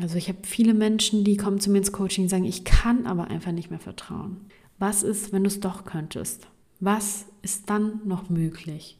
Also 0.01 0.17
ich 0.17 0.27
habe 0.27 0.39
viele 0.43 0.73
Menschen, 0.73 1.23
die 1.23 1.37
kommen 1.37 1.59
zu 1.59 1.69
mir 1.69 1.79
ins 1.79 1.91
Coaching 1.91 2.25
und 2.25 2.29
sagen, 2.29 2.45
ich 2.45 2.63
kann 2.63 3.05
aber 3.05 3.27
einfach 3.27 3.51
nicht 3.51 3.69
mehr 3.69 3.79
vertrauen. 3.79 4.37
Was 4.77 5.03
ist, 5.03 5.31
wenn 5.31 5.43
du 5.43 5.47
es 5.47 5.59
doch 5.59 5.85
könntest? 5.85 6.47
Was 6.79 7.25
ist 7.41 7.69
dann 7.69 8.01
noch 8.05 8.29
möglich? 8.29 8.97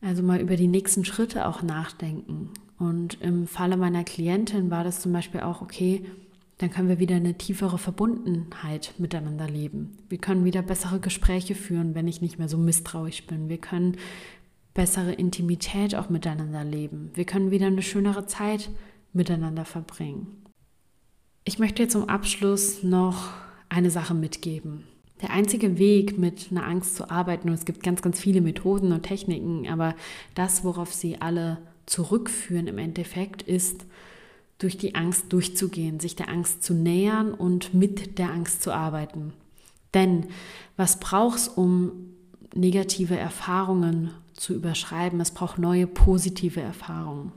Also 0.00 0.22
mal 0.22 0.40
über 0.40 0.56
die 0.56 0.68
nächsten 0.68 1.04
Schritte 1.04 1.46
auch 1.46 1.62
nachdenken. 1.62 2.50
Und 2.78 3.20
im 3.20 3.46
Falle 3.46 3.76
meiner 3.76 4.04
Klientin 4.04 4.70
war 4.70 4.84
das 4.84 5.00
zum 5.00 5.12
Beispiel 5.12 5.40
auch, 5.40 5.62
okay, 5.62 6.04
dann 6.58 6.70
können 6.70 6.88
wir 6.88 7.00
wieder 7.00 7.16
eine 7.16 7.34
tiefere 7.34 7.78
Verbundenheit 7.78 8.94
miteinander 8.98 9.48
leben. 9.48 9.96
Wir 10.08 10.18
können 10.18 10.44
wieder 10.44 10.62
bessere 10.62 11.00
Gespräche 11.00 11.54
führen, 11.54 11.94
wenn 11.94 12.06
ich 12.06 12.20
nicht 12.20 12.38
mehr 12.38 12.48
so 12.48 12.58
misstrauisch 12.58 13.26
bin. 13.26 13.48
Wir 13.48 13.58
können 13.58 13.96
bessere 14.72 15.12
Intimität 15.12 15.94
auch 15.94 16.10
miteinander 16.10 16.64
leben. 16.64 17.10
Wir 17.14 17.24
können 17.24 17.50
wieder 17.50 17.66
eine 17.66 17.82
schönere 17.82 18.26
Zeit 18.26 18.70
miteinander 19.12 19.64
verbringen. 19.64 20.44
Ich 21.44 21.58
möchte 21.58 21.82
dir 21.82 21.88
zum 21.88 22.08
Abschluss 22.08 22.82
noch 22.82 23.30
eine 23.68 23.90
Sache 23.90 24.14
mitgeben. 24.14 24.84
Der 25.22 25.30
einzige 25.30 25.78
Weg, 25.78 26.18
mit 26.18 26.48
einer 26.50 26.66
Angst 26.66 26.96
zu 26.96 27.10
arbeiten, 27.10 27.48
und 27.48 27.54
es 27.54 27.64
gibt 27.64 27.82
ganz, 27.82 28.02
ganz 28.02 28.18
viele 28.18 28.40
Methoden 28.40 28.92
und 28.92 29.02
Techniken, 29.02 29.68
aber 29.68 29.94
das, 30.34 30.64
worauf 30.64 30.92
sie 30.92 31.20
alle 31.20 31.58
zurückführen 31.86 32.66
im 32.66 32.78
Endeffekt, 32.78 33.42
ist, 33.42 33.86
durch 34.58 34.76
die 34.76 34.94
Angst 34.94 35.32
durchzugehen, 35.32 36.00
sich 36.00 36.16
der 36.16 36.28
Angst 36.28 36.62
zu 36.62 36.74
nähern 36.74 37.34
und 37.34 37.74
mit 37.74 38.18
der 38.18 38.30
Angst 38.30 38.62
zu 38.62 38.72
arbeiten. 38.72 39.32
Denn 39.94 40.26
was 40.76 41.00
brauchst 41.00 41.56
um 41.56 41.92
negative 42.54 43.16
Erfahrungen 43.16 44.10
zu 44.32 44.54
überschreiben? 44.54 45.20
Es 45.20 45.30
braucht 45.30 45.58
neue 45.58 45.86
positive 45.86 46.60
Erfahrungen. 46.60 47.32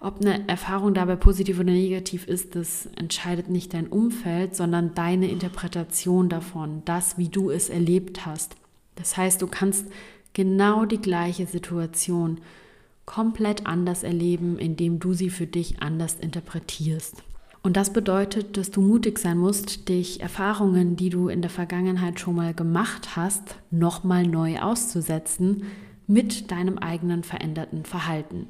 Ob 0.00 0.20
eine 0.20 0.48
Erfahrung 0.48 0.94
dabei 0.94 1.16
positiv 1.16 1.60
oder 1.60 1.72
negativ 1.72 2.26
ist, 2.26 2.56
das 2.56 2.86
entscheidet 2.96 3.50
nicht 3.50 3.74
dein 3.74 3.86
Umfeld, 3.86 4.56
sondern 4.56 4.94
deine 4.94 5.30
Interpretation 5.30 6.30
davon, 6.30 6.82
das, 6.86 7.18
wie 7.18 7.28
du 7.28 7.50
es 7.50 7.68
erlebt 7.68 8.24
hast. 8.24 8.56
Das 8.94 9.18
heißt, 9.18 9.42
du 9.42 9.46
kannst 9.46 9.86
genau 10.32 10.86
die 10.86 11.00
gleiche 11.00 11.46
Situation 11.46 12.40
komplett 13.10 13.66
anders 13.66 14.04
erleben, 14.04 14.56
indem 14.56 15.00
du 15.00 15.14
sie 15.14 15.30
für 15.30 15.48
dich 15.48 15.82
anders 15.82 16.14
interpretierst. 16.14 17.24
Und 17.60 17.76
das 17.76 17.92
bedeutet, 17.92 18.56
dass 18.56 18.70
du 18.70 18.80
mutig 18.80 19.18
sein 19.18 19.36
musst, 19.36 19.88
dich 19.88 20.20
Erfahrungen, 20.20 20.94
die 20.94 21.10
du 21.10 21.28
in 21.28 21.42
der 21.42 21.50
Vergangenheit 21.50 22.20
schon 22.20 22.36
mal 22.36 22.54
gemacht 22.54 23.16
hast, 23.16 23.56
nochmal 23.72 24.28
neu 24.28 24.60
auszusetzen, 24.60 25.64
mit 26.06 26.52
deinem 26.52 26.78
eigenen 26.78 27.24
veränderten 27.24 27.84
Verhalten. 27.84 28.46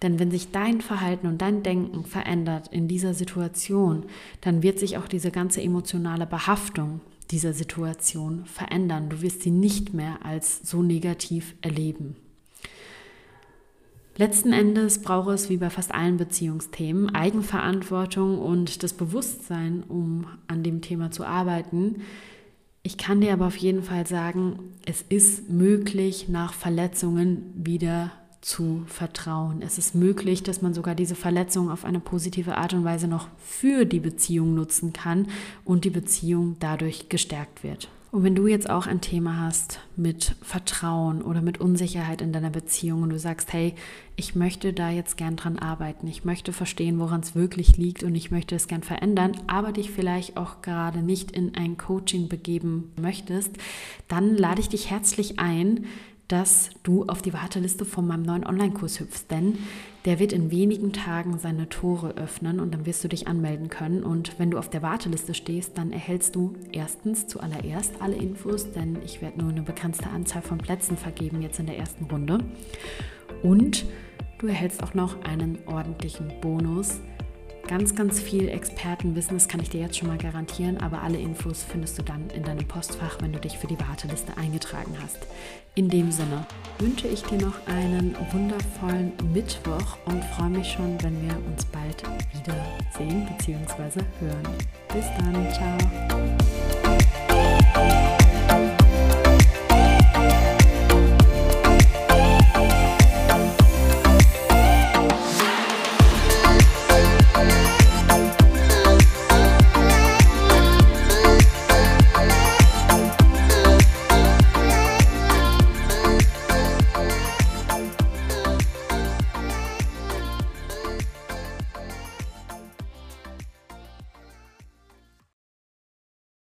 Denn 0.00 0.20
wenn 0.20 0.30
sich 0.30 0.52
dein 0.52 0.80
Verhalten 0.80 1.26
und 1.26 1.42
dein 1.42 1.64
Denken 1.64 2.04
verändert 2.04 2.68
in 2.68 2.86
dieser 2.86 3.14
Situation, 3.14 4.04
dann 4.42 4.62
wird 4.62 4.78
sich 4.78 4.96
auch 4.96 5.08
diese 5.08 5.32
ganze 5.32 5.60
emotionale 5.60 6.26
Behaftung 6.26 7.00
dieser 7.32 7.52
Situation 7.52 8.46
verändern. 8.46 9.08
Du 9.08 9.22
wirst 9.22 9.42
sie 9.42 9.50
nicht 9.50 9.92
mehr 9.92 10.24
als 10.24 10.60
so 10.62 10.84
negativ 10.84 11.56
erleben. 11.62 12.14
Letzten 14.16 14.52
Endes 14.52 15.02
braucht 15.02 15.30
es, 15.30 15.50
wie 15.50 15.56
bei 15.56 15.70
fast 15.70 15.92
allen 15.92 16.16
Beziehungsthemen, 16.16 17.14
Eigenverantwortung 17.14 18.38
und 18.38 18.82
das 18.82 18.92
Bewusstsein, 18.92 19.82
um 19.88 20.26
an 20.46 20.62
dem 20.62 20.82
Thema 20.82 21.10
zu 21.10 21.24
arbeiten, 21.24 21.96
ich 22.86 22.98
kann 22.98 23.22
dir 23.22 23.32
aber 23.32 23.46
auf 23.46 23.56
jeden 23.56 23.82
Fall 23.82 24.06
sagen, 24.06 24.58
es 24.84 25.02
ist 25.08 25.48
möglich, 25.48 26.28
nach 26.28 26.52
Verletzungen 26.52 27.50
wieder 27.56 28.12
zu 28.42 28.82
vertrauen. 28.86 29.62
Es 29.62 29.78
ist 29.78 29.94
möglich, 29.94 30.42
dass 30.42 30.60
man 30.60 30.74
sogar 30.74 30.94
diese 30.94 31.14
Verletzung 31.14 31.70
auf 31.70 31.86
eine 31.86 31.98
positive 31.98 32.58
Art 32.58 32.74
und 32.74 32.84
Weise 32.84 33.08
noch 33.08 33.28
für 33.38 33.86
die 33.86 34.00
Beziehung 34.00 34.54
nutzen 34.54 34.92
kann 34.92 35.28
und 35.64 35.86
die 35.86 35.90
Beziehung 35.90 36.56
dadurch 36.60 37.08
gestärkt 37.08 37.64
wird. 37.64 37.88
Und 38.14 38.22
wenn 38.22 38.36
du 38.36 38.46
jetzt 38.46 38.70
auch 38.70 38.86
ein 38.86 39.00
Thema 39.00 39.40
hast 39.40 39.80
mit 39.96 40.36
Vertrauen 40.40 41.20
oder 41.20 41.42
mit 41.42 41.60
Unsicherheit 41.60 42.22
in 42.22 42.32
deiner 42.32 42.50
Beziehung 42.50 43.02
und 43.02 43.10
du 43.10 43.18
sagst, 43.18 43.52
hey, 43.52 43.74
ich 44.14 44.36
möchte 44.36 44.72
da 44.72 44.88
jetzt 44.88 45.16
gern 45.16 45.34
dran 45.34 45.58
arbeiten, 45.58 46.06
ich 46.06 46.24
möchte 46.24 46.52
verstehen, 46.52 47.00
woran 47.00 47.22
es 47.22 47.34
wirklich 47.34 47.76
liegt 47.76 48.04
und 48.04 48.14
ich 48.14 48.30
möchte 48.30 48.54
es 48.54 48.68
gern 48.68 48.84
verändern, 48.84 49.32
aber 49.48 49.72
dich 49.72 49.90
vielleicht 49.90 50.36
auch 50.36 50.62
gerade 50.62 51.00
nicht 51.02 51.32
in 51.32 51.56
ein 51.56 51.76
Coaching 51.76 52.28
begeben 52.28 52.92
möchtest, 53.02 53.50
dann 54.06 54.36
lade 54.36 54.60
ich 54.60 54.68
dich 54.68 54.90
herzlich 54.90 55.40
ein, 55.40 55.84
dass 56.28 56.70
du 56.82 57.04
auf 57.04 57.22
die 57.22 57.32
Warteliste 57.32 57.84
von 57.84 58.06
meinem 58.06 58.22
neuen 58.22 58.46
Online-Kurs 58.46 59.00
hüpfst, 59.00 59.26
denn 59.30 59.58
der 60.04 60.18
wird 60.18 60.32
in 60.32 60.50
wenigen 60.50 60.92
Tagen 60.92 61.38
seine 61.38 61.68
Tore 61.68 62.16
öffnen 62.16 62.60
und 62.60 62.72
dann 62.72 62.86
wirst 62.86 63.04
du 63.04 63.08
dich 63.08 63.26
anmelden 63.26 63.68
können. 63.68 64.02
Und 64.02 64.38
wenn 64.38 64.50
du 64.50 64.58
auf 64.58 64.68
der 64.68 64.82
Warteliste 64.82 65.34
stehst, 65.34 65.78
dann 65.78 65.92
erhältst 65.92 66.34
du 66.34 66.54
erstens 66.72 67.26
zuallererst 67.26 68.00
alle 68.00 68.16
Infos, 68.16 68.70
denn 68.72 68.98
ich 69.04 69.22
werde 69.22 69.40
nur 69.40 69.50
eine 69.50 69.62
begrenzte 69.62 70.08
Anzahl 70.08 70.42
von 70.42 70.58
Plätzen 70.58 70.96
vergeben 70.96 71.42
jetzt 71.42 71.58
in 71.58 71.66
der 71.66 71.78
ersten 71.78 72.04
Runde. 72.04 72.38
Und 73.42 73.84
du 74.38 74.46
erhältst 74.46 74.82
auch 74.82 74.94
noch 74.94 75.22
einen 75.22 75.58
ordentlichen 75.66 76.32
Bonus 76.40 77.00
ganz, 77.66 77.94
ganz 77.94 78.20
viel 78.20 78.48
Expertenwissen, 78.48 79.36
das 79.36 79.48
kann 79.48 79.60
ich 79.60 79.70
dir 79.70 79.80
jetzt 79.80 79.96
schon 79.96 80.08
mal 80.08 80.18
garantieren, 80.18 80.78
aber 80.78 81.02
alle 81.02 81.18
Infos 81.18 81.62
findest 81.62 81.98
du 81.98 82.02
dann 82.02 82.30
in 82.30 82.42
deinem 82.42 82.66
Postfach, 82.66 83.18
wenn 83.20 83.32
du 83.32 83.38
dich 83.38 83.58
für 83.58 83.66
die 83.66 83.78
Warteliste 83.78 84.36
eingetragen 84.36 84.96
hast. 85.02 85.18
In 85.74 85.88
dem 85.88 86.12
Sinne 86.12 86.46
wünsche 86.78 87.08
ich 87.08 87.22
dir 87.22 87.38
noch 87.38 87.66
einen 87.66 88.14
wundervollen 88.32 89.12
Mittwoch 89.32 89.98
und 90.04 90.22
freue 90.24 90.50
mich 90.50 90.72
schon, 90.72 90.96
wenn 91.02 91.20
wir 91.22 91.36
uns 91.46 91.64
bald 91.64 92.02
wiedersehen 92.32 93.26
bzw. 93.36 94.00
hören. 94.20 94.48
Bis 94.92 95.06
dann, 95.18 95.34
ciao. 97.74 98.03